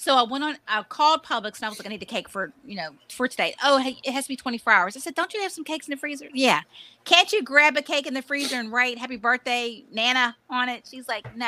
[0.00, 2.28] so I went on I called Publix and I was like I need a cake
[2.28, 5.14] for you know for today oh hey, it has to be 24 hours I said
[5.16, 6.60] don't you have some cakes in the freezer yeah
[7.04, 10.86] can't you grab a cake in the freezer and write happy birthday Nana on it
[10.88, 11.46] she's like no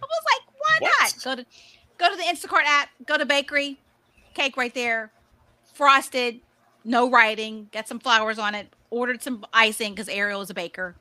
[0.00, 0.92] I was like why What?
[1.00, 1.46] not go to
[1.98, 3.78] go to the Instacart app go to bakery
[4.34, 5.10] cake right there
[5.74, 6.40] frosted
[6.84, 10.94] no writing got some flowers on it ordered some icing because Ariel is a baker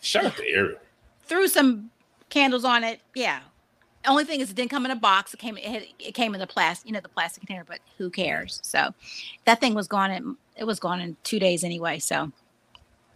[0.00, 0.78] Shout out to Ariel.
[1.22, 1.90] threw some
[2.28, 3.00] candles on it.
[3.14, 3.40] Yeah.
[4.06, 5.34] Only thing is, it didn't come in a box.
[5.34, 5.56] It came.
[5.58, 7.64] It, had, it came in the plastic, you know, the plastic container.
[7.66, 8.60] But who cares?
[8.62, 8.94] So,
[9.46, 10.10] that thing was gone.
[10.10, 11.98] In, it was gone in two days anyway.
[12.00, 12.32] So,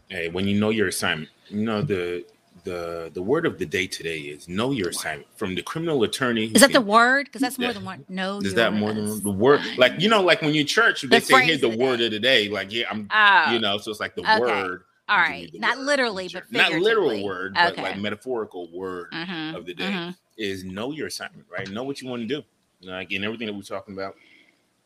[0.09, 2.25] Hey, when you know your assignment, you know the
[2.65, 6.47] the the word of the day today is know your assignment from the criminal attorney.
[6.47, 7.27] Is that the word?
[7.27, 7.75] Because that's more Yeah.
[7.75, 8.05] than one.
[8.09, 8.41] No.
[8.41, 9.61] Is that more than the word?
[9.79, 12.11] Like you know, like when you church, they The say here's the the word of
[12.13, 12.49] the day.
[12.49, 14.39] Like yeah, I'm Oh, you know, so it's like the okay.
[14.41, 14.85] word.
[15.09, 15.51] all right.
[15.61, 19.85] Not word literally, but not literal word, but like metaphorical word Mhm, of the day
[19.91, 20.17] mhm.
[20.39, 21.69] Is know your assignment, right?
[21.71, 22.43] Know what you want to do.
[22.83, 24.15] Like in everything that we're talking about,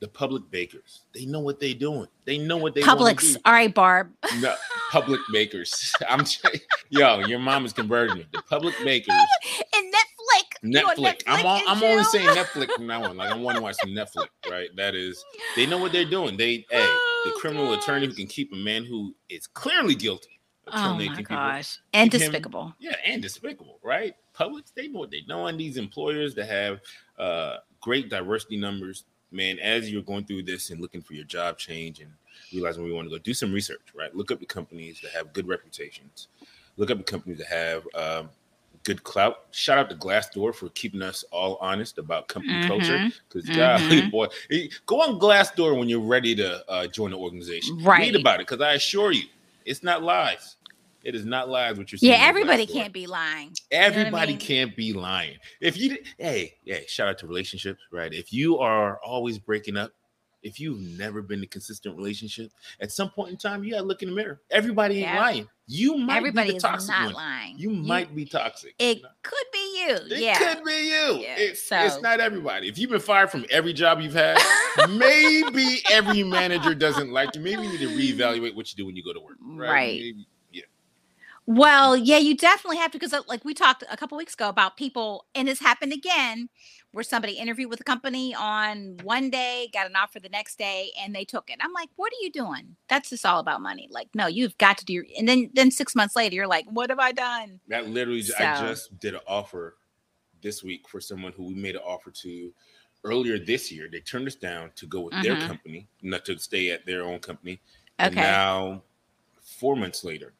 [0.00, 2.08] the public bakers, they know what they're doing.
[2.24, 3.36] They know what they Publix.
[3.44, 4.10] All right, Barb.
[4.40, 4.54] No,
[4.90, 5.92] public bakers.
[6.08, 6.24] I'm
[6.90, 8.26] yo, your mom is converting me.
[8.32, 9.14] The public bakers,
[9.76, 10.64] And Netflix.
[10.64, 11.22] On Netflix.
[11.26, 13.16] I'm on, I'm only saying Netflix from now on.
[13.16, 14.68] Like I want to watch some Netflix, right?
[14.76, 15.24] That is,
[15.54, 16.36] they know what they're doing.
[16.36, 16.86] They, hey,
[17.24, 21.08] the Oh, criminal attorney who can keep a man who is clearly guilty Oh my
[21.14, 21.36] people.
[21.36, 21.78] gosh.
[21.92, 22.74] And Keep him- despicable.
[22.80, 24.14] Yeah, and despicable, right?
[24.48, 25.56] Publix, they know doing.
[25.56, 26.80] These employers that have
[27.18, 31.58] uh, great diversity numbers, man, as you're going through this and looking for your job
[31.58, 32.10] change and
[32.52, 34.14] realizing where you want to go, do some research, right?
[34.14, 36.28] Look up the companies that have good reputations.
[36.76, 38.30] Look up the companies that have um,
[38.84, 39.46] good clout.
[39.50, 42.68] Shout out to Glassdoor for keeping us all honest about company mm-hmm.
[42.68, 43.10] culture.
[43.28, 44.10] Because mm-hmm.
[44.10, 44.28] boy,
[44.86, 47.82] go on Glassdoor when you're ready to uh, join the organization.
[47.82, 48.00] Right.
[48.00, 49.24] Read about it because I assure you,
[49.64, 50.56] it's not lies.
[51.04, 52.12] It is not lies what you're saying.
[52.12, 53.52] Yeah, everybody can't be lying.
[53.70, 54.38] Everybody I mean?
[54.38, 55.36] can't be lying.
[55.60, 58.12] If you, hey, hey, shout out to relationships, right?
[58.12, 59.92] If you are always breaking up,
[60.42, 62.50] if you've never been in a consistent relationship,
[62.80, 64.40] at some point in time, you gotta look in the mirror.
[64.50, 65.20] Everybody ain't yeah.
[65.20, 65.48] lying.
[65.68, 67.14] You might Everybody be the toxic not one.
[67.14, 67.58] lying.
[67.58, 68.74] You, you, might be toxic.
[68.78, 69.08] It you know?
[69.22, 69.86] could be you.
[69.86, 70.16] Yeah.
[70.16, 70.38] It yeah.
[70.38, 71.22] could be you.
[71.22, 71.36] Yeah.
[71.38, 71.78] It, so.
[71.78, 72.68] It's not everybody.
[72.68, 74.38] If you've been fired from every job you've had,
[74.90, 77.40] maybe every manager doesn't like you.
[77.40, 79.36] Maybe you need to reevaluate what you do when you go to work.
[79.40, 79.70] Right.
[79.70, 79.94] right.
[79.94, 80.26] Maybe,
[81.46, 84.48] well, yeah, you definitely have to because, uh, like we talked a couple weeks ago
[84.48, 86.48] about people, and this happened again,
[86.92, 90.90] where somebody interviewed with a company on one day, got an offer the next day,
[91.00, 91.56] and they took it.
[91.60, 92.76] I'm like, what are you doing?
[92.88, 93.88] That's just all about money.
[93.90, 94.92] Like, no, you've got to do.
[94.92, 97.58] Your, and then, then six months later, you're like, what have I done?
[97.66, 99.76] That literally, so, I just did an offer
[100.42, 102.52] this week for someone who we made an offer to
[103.02, 103.88] earlier this year.
[103.90, 105.22] They turned us down to go with mm-hmm.
[105.22, 107.60] their company, not to stay at their own company.
[107.98, 108.06] Okay.
[108.06, 108.82] And now,
[109.40, 110.34] four months later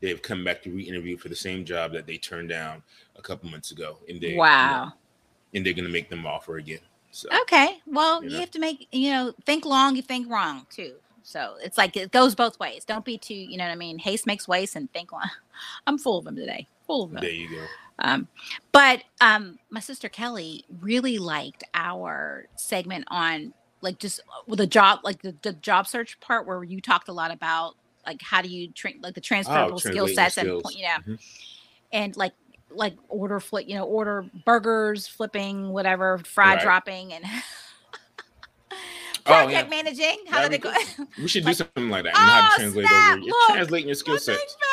[0.00, 2.82] they've come back to re-interview for the same job that they turned down
[3.16, 4.92] a couple months ago, and they wow, you know,
[5.54, 6.80] and they're gonna make them offer again.
[7.10, 8.34] So okay, well, you, know?
[8.34, 10.94] you have to make you know think long, you think wrong too.
[11.22, 12.84] So it's like it goes both ways.
[12.84, 13.98] Don't be too, you know what I mean.
[13.98, 15.28] Haste makes waste, and think long.
[15.86, 16.66] I'm full of them today.
[16.86, 17.20] Full of them.
[17.20, 17.64] There you go.
[17.98, 18.28] Um,
[18.72, 25.00] but um, my sister Kelly really liked our segment on like just with a job,
[25.04, 27.74] like the, the job search part where you talked a lot about
[28.06, 30.62] like how do you train like the transferable oh, skill sets skills.
[30.64, 31.14] and you know mm-hmm.
[31.92, 32.32] and like
[32.70, 36.62] like order flip you know order burgers flipping whatever fry right.
[36.62, 37.24] dropping and
[39.24, 39.66] project oh, yeah.
[39.68, 40.72] managing how did it go
[41.18, 43.16] we should do something like that and oh, how to translate snap.
[43.16, 44.56] over you're translating your skill sets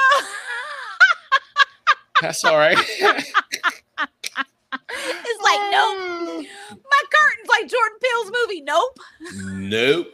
[2.21, 3.33] that's all right it's
[5.43, 8.97] like nope my curtain's like jordan peele's movie nope
[9.53, 10.07] nope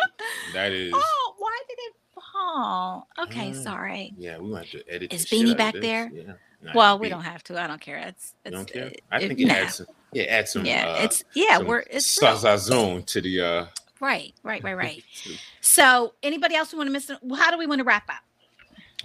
[0.54, 1.94] that is oh why did it
[2.36, 3.52] Oh, okay.
[3.52, 4.14] Uh, sorry.
[4.18, 5.14] Yeah, we want to edit.
[5.14, 6.12] Is Beanie back there?
[6.14, 6.34] Yeah.
[6.64, 7.60] No, well, we don't have to.
[7.60, 7.98] I don't care.
[7.98, 8.92] It's, it's don't care.
[9.12, 9.88] I think it, it adds some.
[10.14, 10.66] Yeah, add some.
[10.66, 11.60] Yeah, uh, it's yeah.
[11.60, 13.42] We're it's zone to the.
[13.42, 13.66] uh
[14.00, 15.04] Right, right, right, right.
[15.62, 17.12] so, anybody else we want to miss?
[17.22, 18.24] Well, how do we want to wrap up?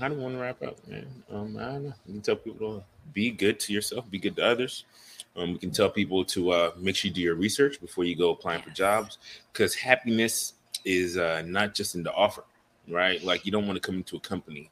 [0.01, 1.07] How do we want to wrap up, man?
[1.31, 1.95] Um, I don't know.
[2.07, 4.85] You can tell people to be good to yourself, be good to others.
[5.37, 8.17] Um, we can tell people to uh, make sure you do your research before you
[8.17, 8.69] go applying yes.
[8.69, 9.19] for jobs,
[9.53, 10.55] because happiness
[10.87, 12.43] is uh, not just in the offer
[12.89, 13.23] right?
[13.23, 14.71] Like you don't want to come into a company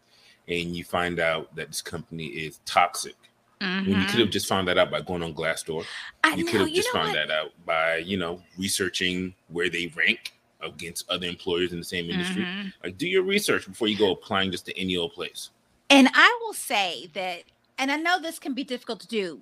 [0.48, 3.16] and you find out that this company is toxic.
[3.60, 3.90] Mm-hmm.
[3.90, 5.84] When you could have just found that out by going on Glassdoor.
[6.22, 7.14] I you could have just found what?
[7.14, 12.10] that out by, you know, researching where they rank against other employers in the same
[12.10, 12.42] industry.
[12.42, 12.68] Mm-hmm.
[12.82, 15.50] Like do your research before you go applying just to any old place.
[15.90, 17.44] And I will say that,
[17.78, 19.40] and I know this can be difficult to do,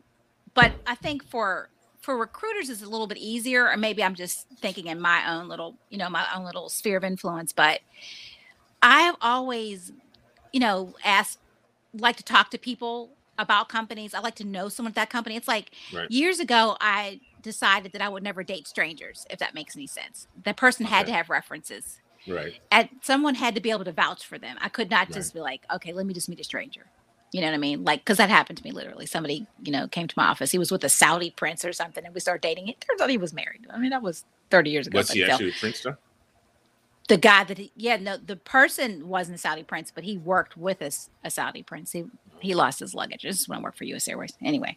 [0.54, 1.70] but I think for
[2.00, 5.48] for recruiters is a little bit easier, or maybe I'm just thinking in my own
[5.48, 7.80] little, you know, my own little sphere of influence, but
[8.82, 9.92] I have always,
[10.52, 11.38] you know, asked,
[11.94, 14.14] like to talk to people about companies.
[14.14, 15.36] I like to know someone at that company.
[15.36, 16.10] It's like right.
[16.10, 20.26] years ago, I decided that I would never date strangers, if that makes any sense.
[20.44, 20.94] That person okay.
[20.94, 21.98] had to have references.
[22.26, 22.54] Right.
[22.70, 24.56] And someone had to be able to vouch for them.
[24.60, 25.12] I could not right.
[25.12, 26.86] just be like, okay, let me just meet a stranger.
[27.32, 27.82] You know what I mean?
[27.82, 29.06] Like, because that happened to me literally.
[29.06, 30.50] Somebody, you know, came to my office.
[30.50, 32.68] He was with a Saudi prince or something, and we started dating.
[32.68, 33.66] It turns out he was married.
[33.70, 34.98] I mean, that was 30 years ago.
[34.98, 35.96] Was he actually a prince, though?
[37.08, 40.56] The guy that he, yeah no the person wasn't a Saudi prince, but he worked
[40.56, 40.90] with a,
[41.24, 41.92] a Saudi prince.
[41.92, 42.04] He
[42.40, 43.22] he lost his luggage.
[43.22, 44.08] This is when I worked for U.S.
[44.08, 44.32] Airways.
[44.42, 44.76] Anyway,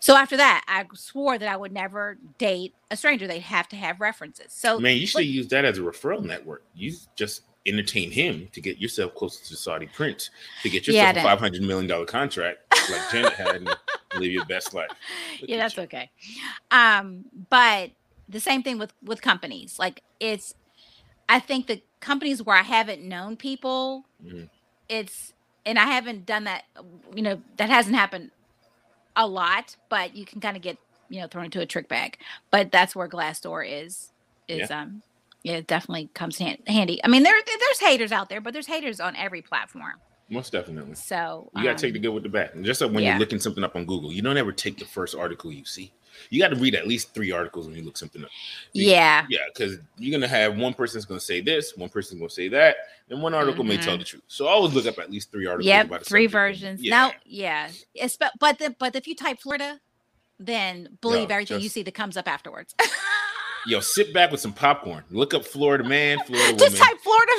[0.00, 3.26] so after that, I swore that I would never date a stranger.
[3.26, 4.52] They'd have to have references.
[4.52, 6.62] So man, you should use that as a referral network.
[6.74, 10.30] You just entertain him to get yourself closer to the Saudi prince
[10.62, 12.58] to get yourself yeah, a five hundred million dollar contract
[12.90, 13.68] like Janet had and
[14.16, 14.90] live your best life.
[15.40, 15.82] Look yeah, that's you.
[15.84, 16.10] okay.
[16.70, 17.90] Um, but
[18.28, 19.78] the same thing with with companies.
[19.78, 20.54] Like it's
[21.30, 24.44] I think the companies where I haven't known people, mm-hmm.
[24.88, 25.32] it's
[25.64, 26.64] and I haven't done that.
[27.14, 28.32] You know, that hasn't happened
[29.14, 30.76] a lot, but you can kind of get
[31.08, 32.18] you know thrown into a trick bag.
[32.50, 34.10] But that's where Glassdoor is.
[34.48, 34.82] Is yeah.
[34.82, 35.02] um,
[35.44, 37.00] yeah, it definitely comes handy.
[37.04, 39.94] I mean, there there's haters out there, but there's haters on every platform.
[40.30, 40.94] Most definitely.
[40.94, 42.54] So you gotta um, take the good with the bad.
[42.54, 43.10] And just like when yeah.
[43.10, 45.92] you're looking something up on Google, you don't ever take the first article you see
[46.28, 48.30] you got to read at least three articles when you look something up.
[48.72, 49.26] Yeah.
[49.30, 52.76] Yeah, because you're gonna have one person's gonna say this, one person's gonna say that,
[53.08, 53.68] and one article mm-hmm.
[53.68, 54.00] may tell mm-hmm.
[54.00, 54.22] the truth.
[54.28, 55.66] So always look up at least three articles.
[55.66, 56.82] Yep, three versions.
[56.82, 56.90] Yeah.
[56.90, 59.80] Now, yeah, it's but but the, but if you type Florida,
[60.38, 62.74] then believe no, everything just, you see that comes up afterwards.
[63.66, 65.04] Yo, sit back with some popcorn.
[65.10, 66.58] Look up Florida man, Florida woman.
[66.58, 67.32] Just type Florida.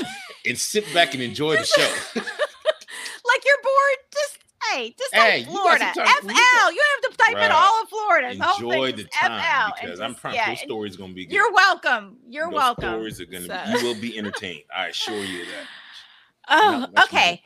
[0.45, 2.21] and sit back and enjoy the show.
[3.33, 3.97] like you're bored.
[4.13, 4.37] Just
[4.71, 5.85] hey, just Hey, type you got Florida.
[5.93, 6.03] FL.
[6.03, 8.35] time- we got- You have to type in all of Florida.
[8.35, 10.59] The whole thing enjoy is the time FL, and because I'm just- proud yeah, those
[10.61, 11.33] and stories gonna be good.
[11.33, 12.17] You're welcome.
[12.29, 12.83] You're Those welcome.
[12.89, 13.79] Stories are gonna So- be.
[13.79, 14.63] You will be entertained.
[14.75, 15.67] I assure you that.
[16.49, 17.43] Oh, Not much okay.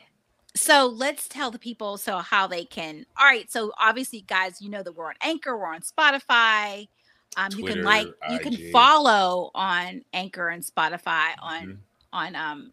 [0.54, 3.04] So let's tell the people so how they can.
[3.18, 3.50] All right.
[3.52, 6.88] So obviously, guys, you know that we're on Anchor, we're on Spotify.
[7.36, 11.78] Um, you can like, you can follow on Anchor and Spotify on Mhm.
[12.12, 12.72] on um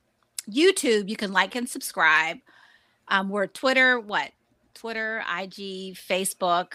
[0.50, 1.10] YouTube.
[1.10, 2.38] You can like and subscribe.
[3.08, 4.32] Um, we're Twitter, what?
[4.74, 6.74] Twitter, IG, Facebook.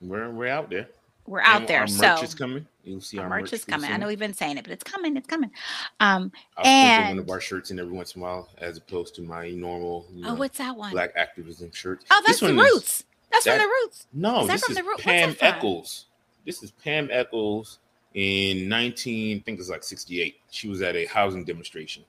[0.00, 0.88] We're we're out there.
[1.26, 1.80] We're out And there.
[1.80, 2.66] Our so merch is coming.
[2.84, 3.90] You'll see our our, merch is pretty coming.
[3.92, 5.16] I know we've been saying it, but it's coming.
[5.16, 5.50] It's coming.
[5.98, 8.76] Um, I'll sprinkle one and- of our shirts in every once in a while, as
[8.78, 10.92] opposed to my normal, you oh, what's that one?
[10.92, 12.04] black activism shirt.
[12.12, 13.04] oh, that's the one is- Roots.
[13.32, 14.06] That's from the Roots.
[14.12, 15.42] No, Is that this from is the Root- what's Pam that?
[15.56, 16.06] Eccles.
[16.44, 17.80] This is Pam Eccles
[18.14, 20.36] in 19, I think it's like 68.
[20.52, 22.04] She was at a housing demonstration,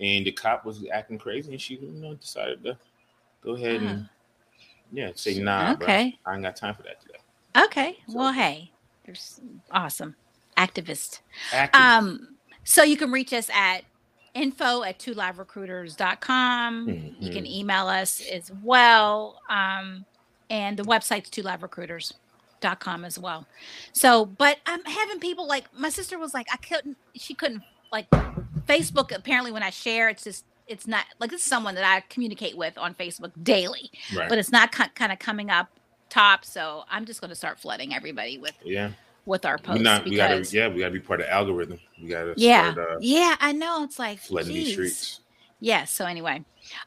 [0.00, 2.76] and the cop was acting crazy, and she, you know, decided to
[3.42, 4.08] go ahead and
[4.92, 5.86] yeah, say nah, bro.
[5.86, 5.90] Ah.
[5.90, 6.18] Okay.
[6.26, 7.18] I ain't got time for that today.
[7.56, 7.98] Okay.
[8.08, 8.70] So- Well, hey,
[9.04, 9.40] there's
[9.70, 10.14] awesome
[10.56, 11.20] activist.
[11.50, 11.74] Activist.
[11.74, 13.84] Um, so you can reach us at
[14.34, 16.88] info at two liverecruiters.com.
[17.20, 17.50] You can Mhm.
[17.50, 19.40] email us as well.
[19.48, 20.04] Um,
[20.50, 22.12] and the website's two live recruiters
[22.60, 23.46] dot com as well.
[23.92, 28.08] So, but I'm having people like my sister was like, I couldn't, she couldn't like
[28.66, 29.14] Facebook.
[29.14, 32.56] Apparently, when I share, it's just, it's not like this is someone that I communicate
[32.56, 34.28] with on Facebook daily, right.
[34.28, 35.68] but it's not kind of coming up
[36.08, 36.44] top.
[36.44, 38.90] So I'm just going to start flooding everybody with yeah.
[39.24, 41.78] with our posts not we gotta because yeah, we gotta be part of the algorithm.
[42.00, 45.20] We gotta yeah start uh, yeah I know it's like flooding these streets.
[45.60, 45.90] Yes.
[45.90, 46.44] So anyway,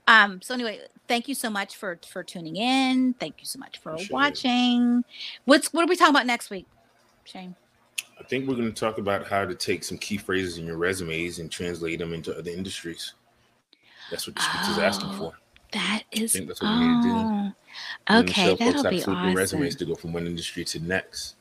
[0.08, 3.14] um, so anyway, thank you so much for for tuning in.
[3.14, 4.14] Thank you so much for Appreciate it.
[4.14, 5.04] watching.
[5.46, 6.68] What's what are we talking about next week,
[7.24, 7.56] Shane?
[8.20, 11.40] I think we're gonna talk about how to take some key phrases in your resumes
[11.40, 13.14] and translate them into other industries.
[14.12, 15.34] That's what the streets is asking Oh, for.
[15.72, 17.54] That is think that's what we need to do.
[18.10, 18.56] oh, okay.
[18.56, 19.36] That'll be to awesome.
[19.36, 21.36] resumes to go from one industry to next.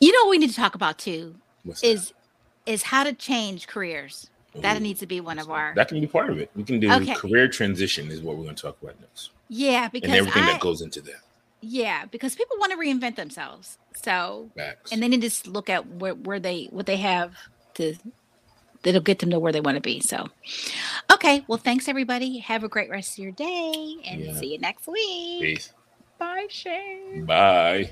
[0.00, 1.88] You know what we need to talk about too What's that?
[1.88, 2.12] is
[2.66, 4.30] is how to change careers.
[4.56, 6.50] That Ooh, needs to be one of our that can be part of it.
[6.54, 7.14] We can do Okay.
[7.14, 9.30] career transition is what we're gonna talk about next.
[9.48, 11.20] yeah And because everything I, that goes into that.
[11.60, 13.78] Yeah because people want to reinvent themselves.
[13.96, 14.92] So Facts.
[14.92, 17.34] and they need to just look at where, where they what they have
[17.74, 17.96] to
[18.82, 20.28] that'll get them to where they want to be so
[21.12, 24.34] okay well thanks everybody have a great rest of your day and Yeah.
[24.34, 25.72] see you next week Peace.
[26.18, 27.90] bye shane Bye.